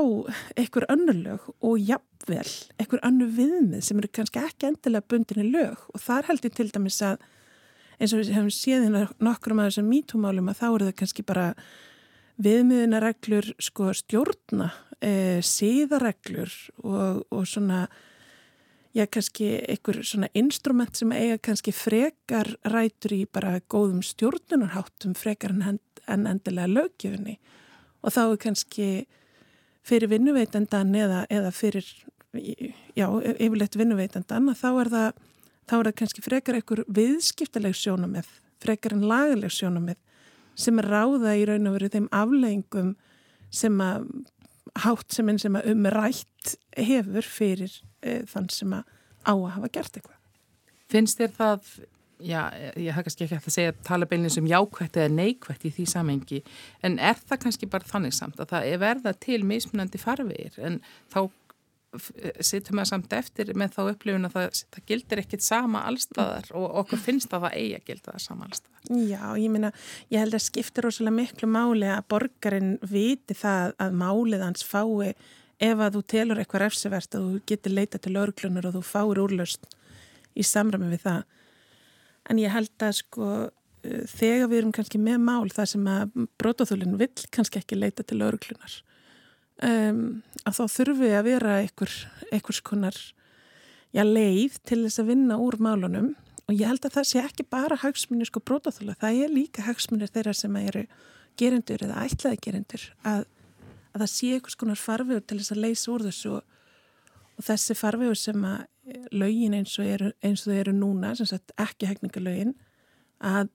einhver 0.56 0.86
önnur 0.92 1.18
lög 1.20 1.48
og 1.60 1.82
jafnvel 1.84 2.48
einhver 2.80 3.02
önnur 3.04 3.34
viðmið 3.36 3.84
sem 3.84 4.00
eru 4.00 4.10
kannski 4.16 4.40
ekki 4.40 4.70
endilega 4.70 5.10
bundin 5.12 5.44
í 5.44 5.50
lög. 5.52 5.82
Og 5.92 6.00
þar 6.00 6.30
held 6.30 6.48
ég 6.48 6.56
til 6.56 6.70
dæmis 6.72 7.02
að 7.04 7.20
eins 8.00 8.14
og 8.16 8.22
við 8.22 8.32
hefum 8.38 8.54
séð 8.56 8.86
hérna 8.88 9.04
nokkur 9.20 9.56
um 9.56 9.64
að 9.64 9.68
þessum 9.72 9.92
mítúmálum 9.92 10.48
að 10.48 10.62
þá 10.62 10.68
eru 10.70 10.88
það 10.88 10.98
kannski 11.02 11.28
bara 11.28 11.46
viðmiðunareglur 12.42 13.52
sko 13.62 13.92
stjórna, 14.00 14.72
e, 15.02 15.42
síðareglur 15.46 16.54
og, 16.84 17.26
og 17.32 17.46
svona 17.50 17.88
já 18.92 19.06
kannski 19.08 19.54
einhver 19.72 20.02
svona 20.04 20.28
instrument 20.36 20.98
sem 21.00 21.12
eiga 21.16 21.38
kannski 21.40 21.72
frekar 21.72 22.50
rætur 22.68 23.14
í 23.16 23.22
bara 23.26 23.62
góðum 23.72 24.02
stjórnunarháttum 24.04 25.16
frekar 25.16 25.56
en 25.56 25.80
en 26.08 26.28
endilega 26.28 26.68
lögjöfunni 26.68 27.38
og 28.02 28.14
þá 28.14 28.22
er 28.24 28.40
kannski 28.42 28.88
fyrir 29.86 30.12
vinnuveitandan 30.12 30.94
eða, 30.98 31.24
eða 31.30 31.52
fyrir, 31.54 31.86
já, 32.98 33.08
yfirleitt 33.34 33.78
vinnuveitandan 33.78 34.52
þá 34.58 34.70
er 34.72 34.92
það, 34.94 35.22
þá 35.70 35.76
er 35.78 35.90
það 35.90 35.98
kannski 36.02 36.26
frekar 36.26 36.60
einhver 36.60 36.84
viðskiptaleg 36.90 37.78
sjónamið, 37.78 38.30
frekar 38.62 38.98
en 38.98 39.08
lagaleg 39.10 39.54
sjónamið 39.54 40.00
sem 40.62 40.82
er 40.82 40.90
ráða 40.92 41.36
í 41.40 41.48
raun 41.50 41.70
og 41.70 41.78
veru 41.78 41.90
þeim 41.94 42.12
afleggingum 42.14 42.96
sem 43.52 43.82
að 43.84 44.08
hátt 44.80 45.14
sem 45.14 45.30
að 45.30 45.72
umrætt 45.74 46.56
hefur 46.78 47.28
fyrir 47.28 47.74
e, 48.02 48.22
þann 48.30 48.50
sem 48.54 48.74
að 48.74 48.84
á 49.28 49.34
að 49.34 49.50
hafa 49.56 49.72
gert 49.76 49.98
eitthvað. 49.98 50.20
Finnst 50.92 51.20
þér 51.20 51.34
það 51.38 51.74
já, 52.22 52.42
ég 52.78 52.94
haf 52.96 53.06
kannski 53.06 53.26
ekki 53.26 53.38
að 53.40 53.54
segja 53.54 53.74
að 53.74 53.82
tala 53.88 54.08
beinlega 54.10 54.36
sem 54.36 54.50
jákvætt 54.50 54.98
eða 55.00 55.14
neykvætt 55.16 55.66
í 55.68 55.74
því 55.76 55.86
samengi 55.90 56.42
en 56.86 56.98
er 57.02 57.20
það 57.20 57.44
kannski 57.46 57.70
bara 57.72 57.88
þannig 57.88 58.16
samt 58.18 58.42
að 58.42 58.54
það 58.54 58.68
er 58.72 58.82
verða 58.82 59.14
til 59.26 59.40
mismunandi 59.48 60.02
farvegir 60.02 60.60
en 60.62 60.80
þá 61.14 61.20
sittum 62.40 62.80
við 62.80 62.88
samt 62.88 63.14
eftir 63.14 63.52
með 63.58 63.74
þá 63.76 63.82
upplifun 63.84 64.28
að 64.30 64.36
það, 64.38 64.62
það 64.76 64.86
gildir 64.92 65.22
ekkit 65.24 65.44
sama 65.44 65.82
allstaðar 65.90 66.48
og 66.56 66.78
okkur 66.84 67.02
finnst 67.04 67.34
að 67.36 67.48
það 67.48 67.58
eigi 67.60 67.74
að 67.76 67.90
gilda 67.90 68.14
það 68.14 68.24
sama 68.24 68.48
allstaðar. 68.48 69.04
Já, 69.10 69.26
ég 69.42 69.52
minna, 69.52 69.72
ég 70.14 70.24
held 70.24 70.38
að 70.38 70.46
skiptir 70.46 70.88
rosalega 70.88 71.18
miklu 71.18 71.52
máli 71.52 71.90
að 71.92 72.08
borgarinn 72.14 72.74
viti 72.88 73.36
það 73.38 73.76
að 73.84 73.98
málið 74.04 74.46
hans 74.46 74.64
fái 74.68 75.12
ef 75.62 75.84
að 75.84 75.98
þú 75.98 76.04
telur 76.14 76.42
eitthvað 76.42 76.66
refsivert 76.66 77.18
að 77.18 77.28
þú 77.28 77.42
getur 77.52 77.76
leita 77.76 78.00
til 78.02 78.16
örglunar 78.18 78.70
og 78.70 78.78
þú 78.78 78.84
fáir 78.88 79.22
úrlaust 79.22 79.68
í 80.34 80.46
samræmi 80.48 80.90
við 80.94 81.04
það 81.06 81.26
en 82.32 82.40
ég 82.42 82.54
held 82.54 82.86
að 82.86 82.96
sko 83.02 83.28
uh, 83.28 84.06
þegar 84.16 84.48
við 84.48 84.62
erum 84.62 84.74
kannski 84.76 85.02
með 85.02 85.20
mál 85.26 85.52
það 85.52 85.74
sem 85.74 85.92
að 85.92 86.16
brótaþólinn 86.42 86.98
vill 87.02 87.28
kannski 87.34 87.62
ekki 87.62 87.80
leita 87.80 88.06
til 88.08 88.22
örglunar 88.26 88.80
um, 89.66 90.22
að 90.46 90.58
þá 90.58 90.64
þurfum 90.76 91.02
við 91.02 91.16
að 91.18 91.28
vera 91.30 91.58
einhver, 91.62 91.96
einhvers 92.32 92.62
konar 92.66 92.98
já, 93.96 94.04
leið 94.06 94.58
til 94.68 94.82
þess 94.86 95.02
að 95.02 95.12
vinna 95.14 95.40
úr 95.42 95.60
málunum. 95.62 96.14
Og 96.50 96.56
ég 96.58 96.68
held 96.68 96.86
að 96.88 96.98
það 96.98 97.10
sé 97.12 97.22
ekki 97.22 97.46
bara 97.48 97.78
hagsmunir 97.80 98.28
sko 98.28 98.42
brótaþóla, 98.44 98.98
það 99.00 99.22
er 99.26 99.36
líka 99.36 99.66
hagsmunir 99.68 100.12
þeirra 100.12 100.34
sem 100.36 100.56
eru 100.60 100.88
gerendur 101.40 101.86
eða 101.86 102.02
ætlaði 102.04 102.42
gerendur 102.44 102.88
að, 103.08 103.22
að 103.94 104.04
það 104.04 104.12
sé 104.12 104.32
einhvers 104.36 104.58
konar 104.60 104.82
farfiður 104.82 105.24
til 105.24 105.38
þess 105.40 105.54
að 105.54 105.62
leysa 105.64 105.94
úr 105.94 106.04
þessu 106.10 106.34
og, 106.36 106.58
og 107.38 107.48
þessi 107.48 107.78
farfiður 107.80 108.20
sem 108.20 108.48
að 108.50 108.66
lögin 109.16 109.56
eins 109.56 109.78
og 109.80 109.88
eru, 109.88 110.12
eins 110.26 110.44
og 110.48 110.58
eru 110.58 110.74
núna, 110.76 111.14
sem 111.16 111.30
sagt 111.30 111.54
ekki 111.62 111.88
hefningalögin, 111.88 112.56
að 113.22 113.52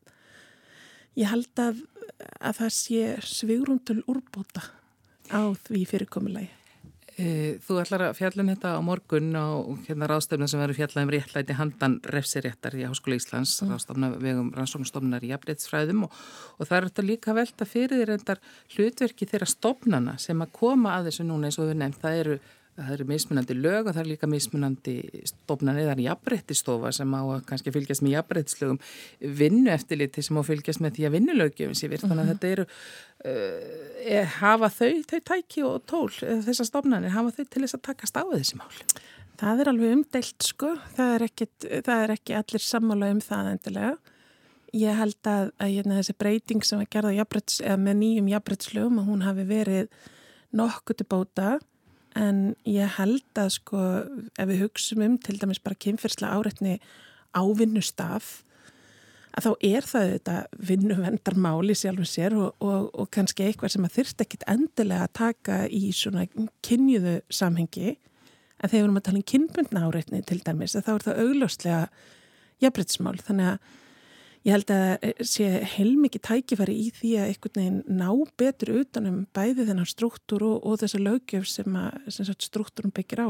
ég 1.19 1.29
held 1.29 1.61
að, 1.61 1.83
að 2.41 2.59
það 2.63 2.75
sé 2.79 3.05
svigrum 3.27 3.83
til 3.85 4.01
úrbóta 4.07 4.65
á 5.33 5.43
því 5.67 5.83
fyrirkomulegi. 5.91 6.53
E, 7.17 7.57
þú 7.65 7.79
ætlar 7.81 8.03
að 8.11 8.19
fjallum 8.19 8.51
þetta 8.51 8.75
á 8.77 8.81
morgun 8.85 9.31
á 9.33 9.57
hérna 9.87 10.09
ráðstöfna 10.11 10.51
sem 10.53 10.61
verður 10.61 10.77
fjallað 10.83 11.07
um 11.07 11.13
réttlæti 11.15 11.55
handan 11.57 11.95
refsiréttar 12.13 12.77
í 12.77 12.85
Háskóla 12.85 13.17
Íslands, 13.17 13.55
mm. 13.63 13.71
ráðstofna 13.73 14.11
vegum 14.21 14.51
rannsóknstofnar 14.53 15.25
í 15.25 15.31
jafnreitsfræðum 15.31 16.05
og, 16.05 16.19
og 16.61 16.69
það 16.69 16.77
er 16.77 16.89
þetta 16.91 17.07
líka 17.09 17.37
velta 17.39 17.69
fyrir 17.71 18.03
því 18.03 18.09
reyndar 18.11 18.43
hlutverki 18.75 19.31
þeirra 19.31 19.49
stofnana 19.49 20.19
sem 20.21 20.45
að 20.45 20.53
koma 20.61 20.99
að 20.99 21.09
þessu 21.09 21.25
núna 21.31 21.49
eins 21.49 21.57
og 21.63 21.71
við 21.71 21.81
nefnt, 21.81 22.03
það 22.05 22.21
eru 22.21 22.39
það 22.77 22.93
eru 22.97 23.07
mismunandi 23.09 23.57
lög 23.57 23.89
og 23.89 23.95
það 23.95 24.03
er 24.03 24.09
líka 24.11 24.29
mismunandi 24.31 24.95
stofnan 25.31 25.81
eða 25.81 25.97
jafnbrettistofa 26.05 26.93
sem 26.95 27.15
á 27.17 27.23
að 27.25 27.45
kannski 27.49 27.73
fylgjast 27.75 28.05
með 28.05 28.17
jafnbrettislögum 28.17 28.81
vinnu 29.41 29.73
eftirliti 29.73 30.25
sem 30.25 30.37
á 30.37 30.41
að 30.43 30.49
fylgjast 30.51 30.83
með 30.85 30.97
því 30.99 31.07
að 31.09 31.15
vinnulögjum 31.17 31.77
sé 31.77 31.91
virð, 31.93 32.07
þannig 32.07 32.25
að 32.25 32.29
mhm. 32.29 32.35
þetta 32.35 32.51
eru 32.55 32.67
uh, 34.17 34.35
hafa 34.41 34.73
þau, 34.79 34.91
þau 35.13 35.21
tæki 35.33 35.65
og 35.67 35.79
tól 35.89 36.11
þessar 36.17 36.71
stofnanir, 36.71 37.15
hafa 37.17 37.33
þau 37.37 37.45
til 37.45 37.63
þess 37.65 37.79
að 37.79 37.87
takast 37.91 38.21
á 38.21 38.25
þessi 38.35 38.61
mál? 38.61 38.69
Það 39.37 39.63
er 39.63 39.71
alveg 39.71 39.97
umdelt 39.99 40.45
sko, 40.45 40.75
það 40.97 41.15
er, 41.15 41.25
ekkit, 41.27 41.71
það 41.85 42.03
er 42.03 42.13
ekki 42.15 42.37
allir 42.39 42.63
sammála 42.65 43.11
um 43.13 43.19
það 43.21 43.51
endilega. 43.51 43.97
Ég 44.77 44.97
held 44.97 45.29
að, 45.29 45.51
að 45.61 45.73
hérna, 45.75 45.99
þessi 46.01 46.15
breyting 46.17 46.65
sem 46.65 46.81
var 46.81 46.89
gerða 46.93 47.77
með 47.81 47.99
nýjum 48.01 48.31
jafnbrettslögum 48.33 49.01
að 49.03 49.11
hún 49.11 49.25
hafi 49.25 49.45
verið 49.49 49.91
nokkuð 50.57 51.01
til 51.01 51.09
bóta 51.13 51.51
en 52.17 52.41
ég 52.69 52.97
held 52.97 53.41
að 53.41 53.53
sko 53.59 53.83
ef 54.39 54.49
við 54.49 54.65
hugsaum 54.65 55.05
um 55.05 55.17
til 55.21 55.37
dæmis 55.41 55.63
bara 55.63 55.79
kynferðslega 55.85 56.39
áreitni 56.39 56.79
ávinnustaf 57.37 58.39
að 59.37 59.47
þá 59.47 59.51
er 59.69 59.87
það 59.87 60.11
þetta 60.15 60.37
vinnuvendarmáli 60.71 61.77
sjálfur 61.77 62.09
sér 62.09 62.37
og, 62.41 62.55
og, 62.65 62.89
og 62.97 63.09
kannski 63.13 63.45
eitthvað 63.45 63.75
sem 63.75 63.87
að 63.87 63.97
þyrst 63.99 64.23
ekkit 64.25 64.47
endilega 64.49 65.05
að 65.05 65.17
taka 65.21 65.59
í 65.69 65.91
svona 65.93 66.25
kynjuðu 66.65 67.19
samhengi. 67.29 67.97
En 68.57 68.71
þegar 68.71 68.79
við 68.79 68.87
erum 68.87 69.01
að 69.01 69.07
tala 69.09 69.21
um 69.21 69.27
kynbundna 69.33 69.83
áreitni 69.85 70.23
til 70.25 70.41
dæmis 70.47 70.77
þá 70.79 70.95
er 70.95 71.05
það 71.05 71.21
augljóslega 71.27 71.83
jafnbryttsmál 72.65 73.19
þannig 73.27 73.51
að 73.53 73.75
Ég 74.47 74.55
held 74.55 74.71
að 74.71 74.85
eh, 75.03 75.23
sé 75.27 75.47
heilmikið 75.75 76.23
tækifæri 76.29 76.75
í 76.79 76.91
því 76.95 77.13
að 77.19 77.31
einhvern 77.33 77.57
veginn 77.59 77.81
ná 77.99 78.11
betur 78.39 78.77
utanum 78.85 79.25
bæði 79.35 79.67
þennan 79.67 79.89
struktúr 79.91 80.45
og, 80.47 80.61
og 80.63 80.79
þessa 80.83 81.01
lögjöf 81.03 81.49
sem, 81.51 81.81
að, 81.81 81.97
sem 82.15 82.29
struktúrum 82.31 82.95
byggir 82.95 83.25
á. 83.27 83.29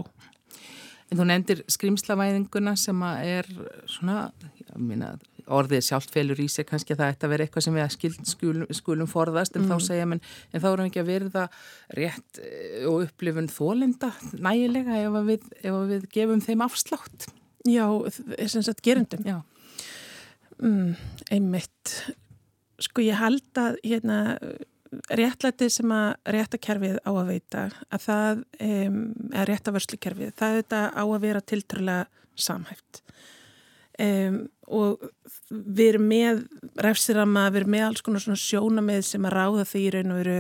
En 1.07 1.21
þú 1.21 1.29
nefndir 1.31 1.63
skrimslavæðinguna 1.71 2.75
sem 2.77 3.03
er 3.07 3.49
svona, 3.89 4.27
minna, 4.75 5.13
orðið 5.47 5.85
sjálftfélur 5.87 6.41
í 6.43 6.49
sig 6.51 6.67
kannski 6.67 6.97
að 6.97 7.01
það 7.01 7.13
ætti 7.15 7.27
að 7.29 7.33
vera 7.33 7.47
eitthvað 7.47 7.65
sem 7.65 7.77
við 7.79 7.91
skild, 7.95 8.21
skulum, 8.27 8.69
skulum 8.75 9.11
forðast 9.11 9.57
en 9.57 9.65
mm. 9.65 9.73
þá 9.73 9.87
segja 9.87 10.09
menn, 10.11 10.23
en 10.51 10.65
þá 10.65 10.69
erum 10.73 10.85
við 10.85 10.91
ekki 10.91 11.05
að 11.05 11.11
verða 11.13 11.49
rétt 11.97 12.41
eh, 12.43 12.87
og 12.91 13.07
upplifun 13.07 13.51
þólinda 13.57 14.13
nægilega 14.35 15.01
ef 15.05 15.21
við, 15.31 15.51
ef 15.63 15.83
við 15.95 16.09
gefum 16.19 16.43
þeim 16.45 16.67
afslátt. 16.67 17.31
Já, 17.67 17.87
sem 18.51 18.63
sagt 18.67 18.85
gerundum. 18.85 19.23
Já. 19.27 19.41
Mm, 20.63 20.95
einmitt. 21.31 21.93
Sko 22.81 23.05
ég 23.05 23.19
held 23.21 23.61
að 23.61 23.79
hérna, 23.85 24.19
réttlætið 25.19 25.73
sem 25.73 25.93
að 25.93 26.33
réttakerfið 26.37 26.99
á 27.05 27.11
að 27.11 27.31
veita 27.31 27.65
að 27.93 28.05
það 28.07 28.43
um, 28.67 29.01
er 29.35 29.51
réttavörslukerfið, 29.51 30.33
það 30.39 30.61
þetta 30.61 30.83
á 30.95 31.05
að 31.05 31.25
vera 31.25 31.43
tiltrúlega 31.43 32.07
samhæft 32.37 33.03
um, 34.03 34.39
og 34.67 35.07
við 35.51 35.83
erum 35.91 36.09
með 36.11 36.43
refsirama, 36.85 37.49
við 37.51 37.63
erum 37.63 37.75
með 37.77 37.87
alls 37.89 38.05
konar 38.07 38.25
svona 38.25 38.41
sjónamið 38.41 39.05
sem 39.09 39.29
að 39.29 39.37
ráða 39.37 39.69
því 39.71 39.83
í 39.83 39.93
raun 39.95 40.15
og 40.15 40.21
veru 40.23 40.39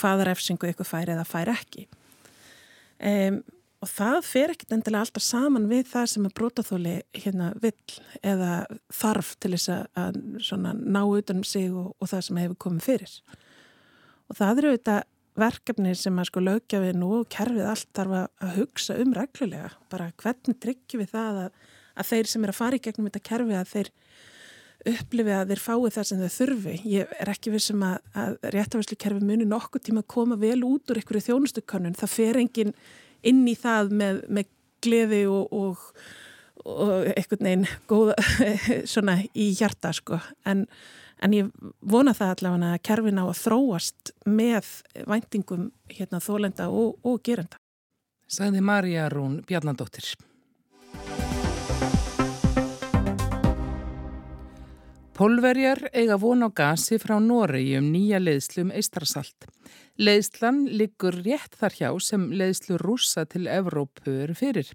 hvaða 0.00 0.28
refsingu 0.30 0.70
ykkur 0.70 0.88
færi 0.88 1.14
eða 1.14 1.26
færi 1.28 1.54
ekki 1.54 1.86
um, 2.98 3.40
og 3.84 3.90
það 3.90 4.18
fer 4.24 4.52
ekkert 4.54 4.72
endilega 4.72 5.04
alltaf 5.04 5.24
saman 5.24 5.68
við 5.68 5.88
það 5.90 6.06
sem 6.14 6.28
að 6.28 6.36
brótaþóli 6.38 6.94
hérna 7.20 7.50
vill 7.60 7.96
eða 8.24 8.52
þarf 8.96 9.34
til 9.42 9.52
þess 9.54 9.72
að 10.00 10.20
ná 10.80 11.02
utanum 11.04 11.44
sig 11.44 11.68
og, 11.72 11.92
og 11.98 12.10
það 12.10 12.22
sem 12.28 12.40
hefur 12.40 12.60
komið 12.64 12.86
fyrir 12.88 13.16
og 14.30 14.38
það 14.38 14.62
eru 14.62 14.72
þetta 14.78 14.98
verkefni 15.44 15.94
sem 15.98 16.18
að 16.22 16.30
sko 16.30 16.42
lögja 16.44 16.80
við 16.80 16.98
nú 17.00 17.10
og 17.18 17.30
kerfið 17.34 17.68
allt 17.68 17.90
þarf 17.96 18.18
að 18.22 18.54
hugsa 18.60 18.96
um 19.02 19.14
reglulega 19.16 19.72
bara 19.92 20.12
hvernig 20.22 20.60
tryggjum 20.62 21.02
við 21.02 21.12
það 21.12 21.40
að, 21.44 21.58
að 21.98 22.10
þeir 22.12 22.30
sem 22.30 22.46
er 22.46 22.54
að 22.54 22.60
fara 22.60 22.78
í 22.78 22.84
gegnum 22.84 23.10
þetta 23.10 23.26
kerfi 23.28 23.58
að 23.58 23.72
þeir 23.74 23.92
upplifi 24.84 25.32
að 25.32 25.52
þeir 25.52 25.62
fái 25.64 25.90
það 25.94 26.06
sem 26.08 26.20
þau 26.20 26.32
þurfi. 26.34 26.74
Ég 26.92 27.12
er 27.22 27.30
ekki 27.32 27.52
vissum 27.54 27.84
að, 27.86 27.94
að 28.20 28.34
réttafærslu 28.52 28.98
kerfi 29.00 29.24
muni 29.24 29.46
nokkuð 29.48 29.86
tíma 29.86 30.02
að 30.04 30.10
koma 30.12 30.36
vel 30.40 30.58
út 30.66 30.92
úr 30.92 31.00
einhverju 31.00 31.24
þjónustukönnun. 31.28 31.96
Það 31.96 32.12
fer 32.12 32.40
enginn 32.42 32.74
inn 33.30 33.44
í 33.48 33.54
það 33.58 33.94
með, 34.00 34.20
með 34.28 34.50
gleði 34.84 35.22
og, 35.30 35.54
og, 35.54 35.86
og 36.64 36.92
einhvern 37.14 37.48
veginn 37.48 37.66
góða 37.90 38.18
svona 38.92 39.18
í 39.32 39.50
hjarta 39.56 39.94
sko 39.96 40.20
en, 40.48 40.66
en 41.24 41.36
ég 41.36 41.50
vona 41.80 42.14
það 42.16 42.36
allavega 42.36 42.74
að 42.74 42.84
kerfin 42.90 43.22
á 43.22 43.24
að 43.24 43.40
þróast 43.40 44.14
með 44.28 44.70
væntingum 45.08 45.70
hérna 45.92 46.22
þólenda 46.24 46.68
og, 46.70 46.98
og 47.04 47.20
gerenda. 47.24 47.60
Sagði 48.28 48.62
Marja 48.64 49.08
Rún 49.12 49.42
Bjarnandóttir. 49.46 50.14
Pólverjar 55.14 55.90
eiga 55.92 56.16
von 56.18 56.42
á 56.42 56.50
gasi 56.50 56.96
frá 56.98 57.20
Noregi 57.22 57.76
um 57.78 57.92
nýja 57.92 58.18
leiðslu 58.18 58.64
um 58.64 58.72
eistrasalt. 58.74 59.46
Leiðslan 59.94 60.64
liggur 60.74 61.14
rétt 61.22 61.52
þar 61.54 61.74
hjá 61.78 61.88
sem 62.02 62.22
leiðslu 62.34 62.80
rúsa 62.82 63.22
til 63.30 63.44
Evrópu 63.46 64.10
eru 64.24 64.34
fyrir. 64.34 64.72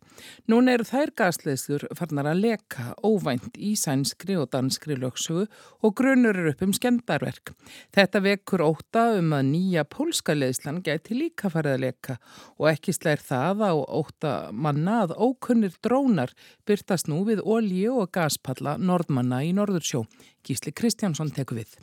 Nún 0.47 0.71
eru 0.71 0.85
þær 0.87 1.11
gasleiðslur 1.19 1.83
farnar 1.99 2.29
að 2.31 2.45
leka 2.45 2.93
óvænt 3.03 3.59
í 3.59 3.73
sænskri 3.75 4.37
og 4.39 4.47
danskri 4.53 4.95
lögsugu 4.95 5.43
og 5.83 5.95
grunur 5.99 6.39
eru 6.39 6.53
upp 6.53 6.63
um 6.63 6.71
skemdarverk. 6.71 7.51
Þetta 7.91 8.23
vekur 8.29 8.63
óta 8.63 9.03
um 9.17 9.35
að 9.35 9.43
nýja 9.49 9.83
pólska 9.91 10.37
leiðslan 10.37 10.79
gæti 10.87 11.19
líka 11.19 11.51
farið 11.51 11.75
að 11.75 11.83
leka 11.89 12.17
og 12.55 12.71
ekki 12.71 12.95
slær 12.95 13.19
það 13.19 13.67
á 13.67 13.73
óta 13.75 14.33
manna 14.55 15.01
að 15.03 15.17
ókunnir 15.19 15.75
drónar 15.83 16.31
byrtast 16.63 17.11
nú 17.11 17.25
við 17.27 17.43
ólíu 17.43 17.99
og 18.05 18.15
gaspalla 18.15 18.79
norðmanna 18.79 19.43
í 19.43 19.51
Norðursjó. 19.51 20.05
Gísli 20.47 20.71
Kristjánsson 20.71 21.35
teku 21.35 21.59
við. 21.59 21.75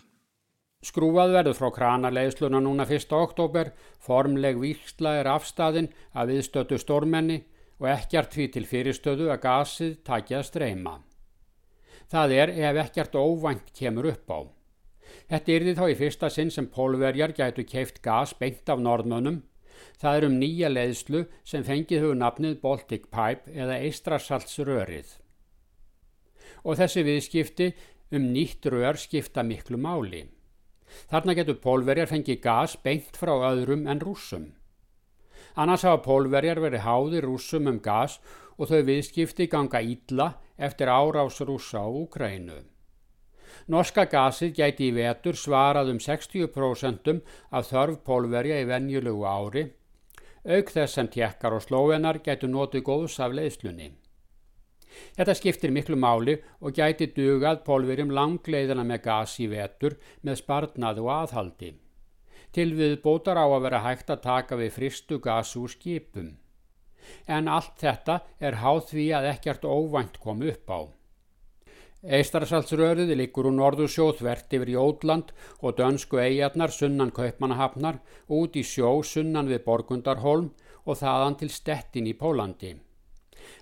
Skrúað 0.87 1.33
verður 1.35 1.57
frá 1.59 1.71
kranarleiðsluna 1.75 2.61
núna 2.63 2.85
1. 2.87 3.11
oktober, 3.17 3.73
formleg 3.99 4.59
výrsla 4.61 5.17
er 5.19 5.31
afstæðin 5.33 5.89
að 6.15 6.35
viðstötu 6.35 6.79
stórmenni 6.79 7.41
og 7.81 7.89
ekkert 7.91 8.37
því 8.37 8.47
til 8.55 8.65
fyrirstöðu 8.71 9.33
að 9.33 9.43
gasið 9.43 9.97
takja 10.07 10.41
að 10.41 10.47
streyma. 10.51 10.95
Það 12.13 12.37
er 12.37 12.53
ef 12.69 12.79
ekkert 12.85 13.19
óvænt 13.19 13.73
kemur 13.75 14.07
upp 14.13 14.31
á. 14.31 14.41
Þetta 15.27 15.53
er 15.53 15.67
því 15.67 15.75
þá 15.75 15.85
í 15.91 15.99
fyrsta 15.99 16.31
sinn 16.31 16.55
sem 16.55 16.71
pólverjar 16.71 17.35
gætu 17.35 17.67
keift 17.67 17.99
gas 18.05 18.37
beint 18.39 18.71
af 18.71 18.83
norðmönnum. 18.83 19.43
Það 19.99 20.21
er 20.21 20.29
um 20.29 20.39
nýja 20.39 20.71
leiðslu 20.71 21.25
sem 21.43 21.67
fengið 21.67 22.05
hefur 22.05 22.21
nafnið 22.21 22.61
Baltic 22.63 23.11
Pipe 23.11 23.51
eða 23.51 23.81
Eistrasaltsrörið. 23.89 25.19
Og 26.63 26.79
þessi 26.79 27.03
viðskipti 27.07 27.71
um 28.15 28.31
nýtt 28.31 28.71
rör 28.71 28.99
skipta 29.03 29.43
miklu 29.43 29.83
máli. 29.83 30.27
Þarna 31.11 31.35
getur 31.39 31.59
pólverjar 31.63 32.11
fengið 32.11 32.41
gas 32.45 32.77
beint 32.85 33.17
frá 33.17 33.35
öðrum 33.51 33.87
en 33.91 34.01
rúsum. 34.01 34.47
Annars 35.57 35.87
hafa 35.89 36.03
pólverjar 36.05 36.61
verið 36.61 36.85
háðir 36.85 37.27
rúsum 37.27 37.69
um 37.71 37.81
gas 37.81 38.19
og 38.57 38.71
þau 38.71 38.83
viðskipti 38.89 39.49
ganga 39.53 39.81
ítla 39.81 40.33
eftir 40.57 40.93
árás 40.93 41.41
rúsa 41.41 41.85
á 41.85 41.89
Úkrænu. 41.89 42.63
Norska 43.73 44.05
gasið 44.07 44.53
gæti 44.55 44.91
í 44.91 44.95
vetur 44.95 45.37
svarað 45.39 45.91
um 45.95 45.99
60% 45.99 47.13
af 47.51 47.71
þörf 47.71 48.03
pólverja 48.07 48.61
í 48.63 48.69
venjulegu 48.69 49.25
ári, 49.27 49.65
auk 50.45 50.71
þess 50.71 50.99
sem 50.99 51.09
tjekkar 51.11 51.57
og 51.57 51.65
slóvenar 51.65 52.21
getur 52.23 52.53
notið 52.53 52.85
góðs 52.87 53.19
af 53.19 53.35
leiðslunni. 53.35 53.91
Þetta 55.17 55.35
skiptir 55.39 55.73
miklu 55.75 55.97
máli 56.01 56.37
og 56.61 56.77
gæti 56.77 57.11
dugað 57.17 57.63
pólverjum 57.67 58.13
langleiðina 58.15 58.85
með 58.87 59.03
gas 59.09 59.37
í 59.41 59.49
vetur 59.51 59.99
með 60.23 60.41
sparnað 60.43 61.03
og 61.05 61.13
aðhaldi. 61.17 61.73
Til 62.53 62.71
við 62.79 62.99
bótar 63.05 63.37
á 63.37 63.47
að 63.47 63.63
vera 63.67 63.85
hægt 63.85 64.11
að 64.13 64.23
taka 64.25 64.57
við 64.61 64.75
fristu 64.77 65.19
gas 65.21 65.57
úr 65.61 65.73
skipum. 65.73 66.37
En 67.27 67.49
allt 67.49 67.75
þetta 67.83 68.21
er 68.41 68.63
háð 68.63 68.85
því 68.93 69.09
að 69.19 69.29
ekkert 69.33 69.67
óvænt 69.67 70.21
kom 70.23 70.43
upp 70.43 70.71
á. 70.73 70.81
Eistarsalsröðið 72.07 73.17
likur 73.19 73.49
úr 73.51 73.57
norðu 73.57 73.89
sjóþvert 73.91 74.53
yfir 74.55 74.71
Jótland 74.77 75.33
og 75.59 75.79
dönsku 75.81 76.21
eigarnar 76.23 76.71
sunnan 76.71 77.11
Kaupmannahafnar 77.11 77.99
út 78.31 78.57
í 78.57 78.63
sjó 78.63 79.01
sunnan 79.03 79.51
við 79.51 79.65
Borgundarholm 79.65 80.53
og 80.87 81.01
þaðan 81.01 81.41
til 81.41 81.51
Stettin 81.51 82.07
í 82.07 82.15
Pólandi. 82.15 82.77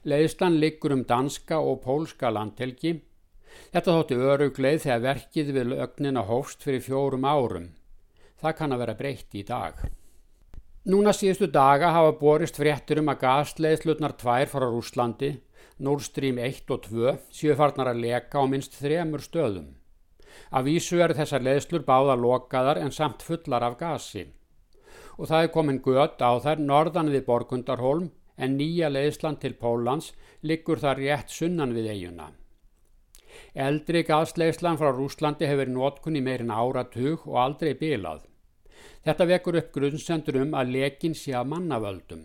Leiðslan 0.05 0.61
liggur 0.61 0.95
um 0.97 1.05
danska 1.09 1.59
og 1.61 1.83
pólska 1.85 2.31
landhelgi. 2.35 2.99
Þetta 3.73 3.97
þótti 3.97 4.21
örugleið 4.31 4.81
þegar 4.85 5.05
verkið 5.09 5.53
við 5.57 5.69
lögnina 5.73 6.25
hófst 6.29 6.65
fyrir 6.67 6.83
fjórum 6.85 7.27
árum. 7.27 7.69
Það 8.41 8.57
kann 8.59 8.75
að 8.75 8.83
vera 8.85 8.97
breytt 8.99 9.37
í 9.39 9.45
dag. 9.47 9.79
Núna 10.85 11.15
síðustu 11.17 11.47
daga 11.49 11.95
hafa 11.95 12.11
borist 12.19 12.59
fréttur 12.61 13.01
um 13.01 13.09
að 13.09 13.23
gasleiðslutnar 13.23 14.19
tvær 14.21 14.51
frá 14.53 14.67
Rúslandi, 14.67 15.31
Nord 15.81 16.05
Stream 16.05 16.37
1 16.37 16.69
og 16.75 16.83
2, 16.85 17.15
séu 17.33 17.57
farnar 17.57 17.89
að 17.95 18.03
leka 18.05 18.43
á 18.43 18.45
minst 18.45 18.77
þremur 18.77 19.25
stöðum. 19.25 19.71
Af 20.53 20.67
vísu 20.67 21.01
eru 21.01 21.17
þessar 21.17 21.43
leiðslur 21.47 21.87
báða 21.87 22.19
lokaðar 22.21 22.83
en 22.83 22.93
samt 22.93 23.25
fullar 23.25 23.65
af 23.65 23.79
gasi. 23.81 24.27
Og 25.17 25.31
það 25.31 25.47
er 25.47 25.55
komin 25.57 25.81
gött 25.81 26.21
á 26.21 26.37
þær 26.45 26.61
norðan 26.61 27.13
við 27.15 27.25
Borgundarholm 27.31 28.11
en 28.37 28.57
nýja 28.59 28.91
leiðslan 28.91 29.39
til 29.43 29.55
Pólans 29.59 30.13
liggur 30.43 30.81
þar 30.83 31.01
rétt 31.01 31.35
sunnan 31.35 31.75
við 31.77 31.91
eiguna. 31.95 32.31
Eldri 33.55 34.05
gasleiðslan 34.07 34.79
frá 34.79 34.91
Rúslandi 34.95 35.49
hefur 35.51 35.71
nótkunni 35.71 36.23
meirinn 36.23 36.55
áratug 36.55 37.27
og 37.27 37.39
aldrei 37.47 37.75
bilað. 37.79 38.25
Þetta 39.05 39.27
vekur 39.31 39.59
upp 39.61 39.73
grunnsendur 39.75 40.41
um 40.43 40.55
að 40.59 40.73
lekin 40.79 41.15
sé 41.19 41.35
að 41.37 41.51
mannavöldum. 41.53 42.25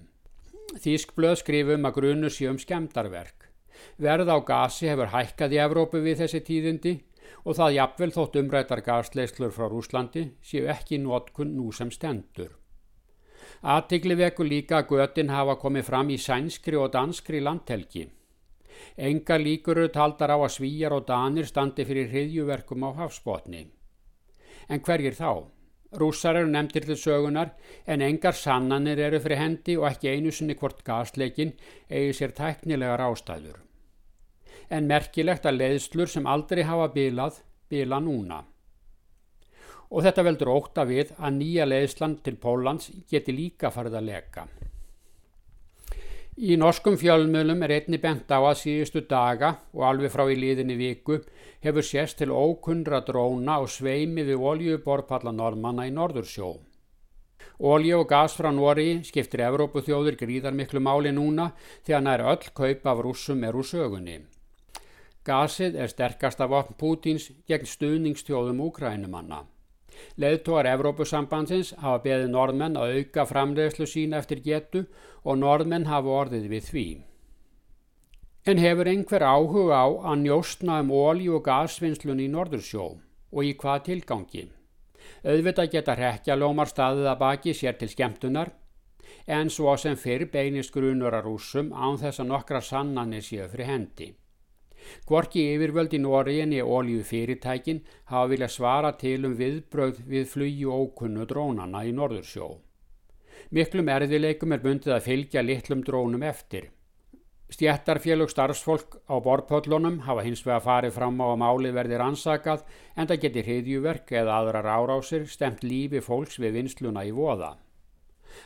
Þísk 0.79 1.15
blöð 1.17 1.39
skrifum 1.41 1.87
að 1.89 1.95
grunnu 1.97 2.29
sé 2.33 2.49
um 2.49 2.59
skemdarverk. 2.61 3.49
Verð 3.97 4.29
á 4.29 4.37
gasi 4.45 4.89
hefur 4.89 5.13
hækkað 5.13 5.55
í 5.55 5.61
Evrópu 5.65 6.01
við 6.03 6.23
þessi 6.23 6.43
tíðindi 6.45 6.95
og 7.43 7.57
það 7.57 7.75
jafnvel 7.77 8.11
þótt 8.15 8.39
umrættar 8.43 8.85
gasleiðslur 8.85 9.53
frá 9.55 9.67
Rúslandi 9.71 10.25
séu 10.45 10.69
ekki 10.71 11.01
nótkun 11.01 11.55
nú 11.57 11.71
sem 11.75 11.91
stendur. 11.93 12.58
Aðtikli 13.59 14.15
veku 14.15 14.45
líka 14.47 14.77
að 14.79 14.93
götin 14.93 15.31
hafa 15.33 15.57
komið 15.59 15.83
fram 15.83 16.09
í 16.09 16.17
sænskri 16.17 16.77
og 16.79 16.93
danskri 16.93 17.41
landhelgi. 17.43 18.05
Enga 18.95 19.35
líkur 19.35 19.81
eru 19.81 19.91
taldar 19.91 20.31
á 20.31 20.37
að 20.39 20.53
svíjar 20.53 20.95
og 20.95 21.07
danir 21.07 21.45
standi 21.45 21.83
fyrir 21.83 22.07
hriðjuverkum 22.07 22.85
á 22.87 22.89
hafsbótni. 23.01 23.65
En 24.69 24.79
hverjir 24.79 25.17
þá? 25.17 25.43
Rússar 25.99 26.37
eru 26.39 26.47
nefndir 26.47 26.85
til 26.85 26.95
sögunar 26.95 27.51
en 27.85 28.01
engar 28.01 28.37
sannanir 28.37 28.99
eru 28.99 29.19
fyrir 29.19 29.41
hendi 29.41 29.75
og 29.75 29.89
ekki 29.89 30.13
einu 30.13 30.31
sinni 30.31 30.55
hvort 30.55 30.83
gasleikin 30.85 31.51
eigi 31.89 32.13
sér 32.13 32.31
tæknilegar 32.37 33.03
ástæður. 33.09 33.57
En 34.69 34.87
merkilegt 34.87 35.49
að 35.49 35.59
leiðslur 35.59 36.07
sem 36.07 36.27
aldrei 36.27 36.63
hafa 36.63 36.87
bilað, 36.93 37.41
bila 37.69 37.99
núna 37.99 38.43
og 39.89 40.05
þetta 40.05 40.25
veldur 40.25 40.51
óta 40.53 40.85
við 40.85 41.13
að 41.17 41.37
nýja 41.41 41.65
leiðsland 41.65 42.21
til 42.25 42.37
Pólans 42.37 42.91
geti 43.09 43.33
líka 43.33 43.71
farið 43.73 43.97
að 43.99 44.09
leka. 44.09 44.47
Í 46.39 46.55
norskum 46.55 46.95
fjölmjölum 46.95 47.65
er 47.65 47.73
einni 47.75 47.97
bent 47.99 48.29
á 48.31 48.39
að 48.39 48.61
síðustu 48.61 49.01
daga 49.09 49.57
og 49.75 49.81
alveg 49.83 50.13
frá 50.13 50.23
í 50.31 50.37
líðinni 50.39 50.77
viku 50.79 51.17
hefur 51.65 51.83
sést 51.83 52.21
til 52.21 52.31
ókundra 52.31 53.01
dróna 53.03 53.57
og 53.59 53.67
sveimi 53.73 54.23
við 54.23 54.45
oljuborpalla 54.51 55.33
norðmanna 55.35 55.89
í 55.89 55.91
Norðursjó. 55.91 56.53
Olju 57.59 57.99
og 57.99 58.07
gas 58.07 58.37
frá 58.39 58.53
Nóri 58.55 59.01
skiptir 59.03 59.43
Evrópu 59.49 59.83
þjóður 59.83 60.15
gríðar 60.21 60.55
miklu 60.55 60.79
máli 60.79 61.11
núna 61.11 61.49
þegar 61.83 62.05
nær 62.07 62.23
öll 62.31 62.51
kaup 62.55 62.87
af 62.87 63.03
rúsum 63.03 63.43
er 63.43 63.59
úr 63.59 63.67
sögunni. 63.67 64.21
Gasið 65.27 65.75
er 65.75 65.91
sterkast 65.91 66.39
af 66.39 66.55
opn 66.55 66.79
Pútins 66.79 67.27
gegn 67.51 67.67
stuðningstjóðum 67.67 68.63
úkrænumanna. 68.69 69.43
Leðtóar 70.19 70.67
Evrópusambandsins 70.69 71.73
hafa 71.81 72.03
beðið 72.03 72.31
norðmenn 72.33 72.77
að 72.79 72.95
auka 72.97 73.25
framleiðslu 73.29 73.87
sína 73.89 74.19
eftir 74.19 74.43
getu 74.45 74.85
og 75.23 75.39
norðmenn 75.41 75.87
hafa 75.89 76.15
orðið 76.23 76.47
við 76.53 76.69
því. 76.71 76.87
En 78.49 78.57
hefur 78.57 78.87
einhver 78.87 79.23
áhuga 79.23 79.81
á 79.83 79.87
að 80.11 80.21
njóstna 80.23 80.79
um 80.83 80.93
ólí- 80.95 81.29
og 81.29 81.43
gasvinnslun 81.45 82.23
í 82.23 82.29
Norðursjó 82.31 82.85
og 83.31 83.43
í 83.43 83.51
hvað 83.59 83.83
tilgangi? 83.89 84.45
Auðvitað 85.23 85.71
geta 85.73 85.95
rekjalómar 85.99 86.71
staðið 86.71 87.11
að 87.11 87.19
baki 87.19 87.53
sér 87.53 87.77
til 87.77 87.89
skemmtunar 87.91 88.53
en 89.27 89.49
svo 89.49 89.75
sem 89.77 89.97
fyrr 89.99 90.29
beinist 90.31 90.73
grunur 90.73 91.13
að 91.13 91.27
rúsum 91.27 91.73
án 91.73 91.99
þess 92.01 92.23
að 92.23 92.31
nokkra 92.31 92.61
sannanir 92.61 93.25
séu 93.25 93.47
fyrir 93.51 93.69
hendi. 93.69 94.13
Gorki 95.09 95.45
yfirvöld 95.53 95.93
í 95.93 95.99
Nóriðin 96.03 96.55
í 96.55 96.63
ólíu 96.63 97.03
fyrirtækin 97.05 97.83
hafa 98.11 98.31
viljað 98.31 98.55
svara 98.55 98.91
til 98.97 99.19
um 99.27 99.35
viðbröð 99.39 100.01
við 100.07 100.27
flugju 100.33 100.73
ókunnu 100.73 101.27
drónana 101.29 101.85
í 101.87 101.93
Norðursjó. 101.95 102.49
Miklum 103.55 103.87
erðileikum 103.89 104.53
er 104.53 104.65
bundið 104.65 104.95
að 104.95 105.07
fylgja 105.07 105.45
litlum 105.45 105.85
drónum 105.85 106.25
eftir. 106.27 106.69
Stjættarfélög 107.49 108.29
starfsfólk 108.29 108.99
á 109.09 109.17
borpöllunum 109.25 110.03
hafa 110.05 110.21
hins 110.21 110.43
vega 110.45 110.59
farið 110.61 110.93
fram 110.93 111.17
á 111.17 111.33
að 111.33 111.39
máli 111.41 111.71
verði 111.73 111.97
rannsakað 111.97 112.61
en 112.93 113.09
það 113.09 113.23
getur 113.23 113.47
hriðjuverk 113.47 114.13
eða 114.21 114.35
aðrar 114.37 114.69
árásir 114.69 115.25
stemt 115.25 115.63
lífi 115.65 116.03
fólks 116.05 116.37
við 116.37 116.59
vinsluna 116.59 117.07
í 117.09 117.15
voða. 117.15 117.55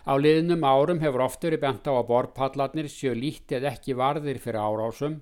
Á 0.07 0.13
liðnum 0.15 0.63
árum 0.63 1.03
hefur 1.03 1.25
oft 1.25 1.43
verið 1.43 1.65
bent 1.65 1.89
á 1.91 1.91
að 1.91 2.07
borpallarnir 2.13 2.87
séu 2.87 3.11
lítið 3.11 3.67
ekki 3.73 3.97
varðir 3.99 4.39
fyrir 4.39 4.63
árásum 4.63 5.19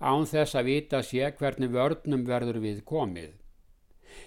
án 0.00 0.26
þess 0.28 0.58
að 0.58 0.68
vita 0.70 1.02
sé 1.06 1.30
hvernig 1.38 1.72
vörnum 1.72 2.26
verður 2.28 2.60
við 2.64 2.82
komið. 2.88 3.32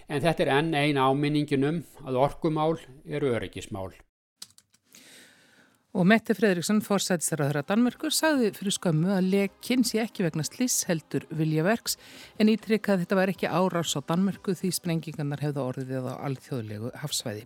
En 0.10 0.22
þetta 0.22 0.46
er 0.46 0.52
enn 0.58 0.74
ein 0.74 0.98
áminningin 0.98 1.68
um 1.70 1.84
að 2.06 2.20
orkumál 2.26 2.80
eru 3.06 3.36
öryggismál. 3.38 3.94
Og 5.96 6.04
Mette 6.04 6.34
Fredriksson, 6.36 6.82
forsætisraður 6.84 7.62
að 7.62 7.70
Danmörkur, 7.70 8.12
sagði 8.12 8.50
fyrir 8.58 8.74
skömmu 8.76 9.14
að 9.16 9.30
lekinn 9.32 9.86
sé 9.88 10.02
ekki 10.02 10.26
vegna 10.26 10.44
sliss 10.44 10.84
heldur 10.90 11.24
viljaverks 11.32 11.96
en 12.36 12.52
ítrykka 12.52 12.92
að 12.92 13.06
þetta 13.06 13.18
var 13.22 13.32
ekki 13.32 13.48
árás 13.48 13.94
á 13.96 14.04
Danmörku 14.04 14.58
því 14.60 14.74
sprengingarnar 14.76 15.46
hefðu 15.46 15.64
orðið 15.64 16.10
á 16.12 16.20
alþjóðlegu 16.28 16.92
hafsvæði. 17.00 17.46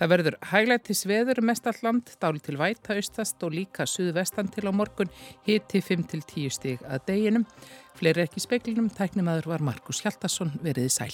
Það 0.00 0.12
verður 0.14 0.38
hæglættis 0.54 1.04
veður 1.10 1.42
mest 1.50 1.68
all 1.68 1.76
land, 1.84 2.14
dál 2.16 2.40
til 2.40 2.56
væta 2.62 2.96
austast 2.96 3.44
og 3.44 3.52
líka 3.58 3.84
suðvestan 3.84 4.48
til 4.56 4.64
á 4.64 4.72
morgun, 4.72 5.12
hiti 5.44 5.84
5-10 5.84 6.48
stig 6.56 6.88
að 6.88 7.04
deginum. 7.12 7.46
Fleiri 8.00 8.24
ekki 8.24 8.40
speklinum, 8.40 8.88
tæknimaður 8.88 9.52
var 9.52 9.68
Markus 9.68 10.00
Hjaltarsson 10.00 10.56
veriði 10.64 10.96
sæl. 10.96 11.12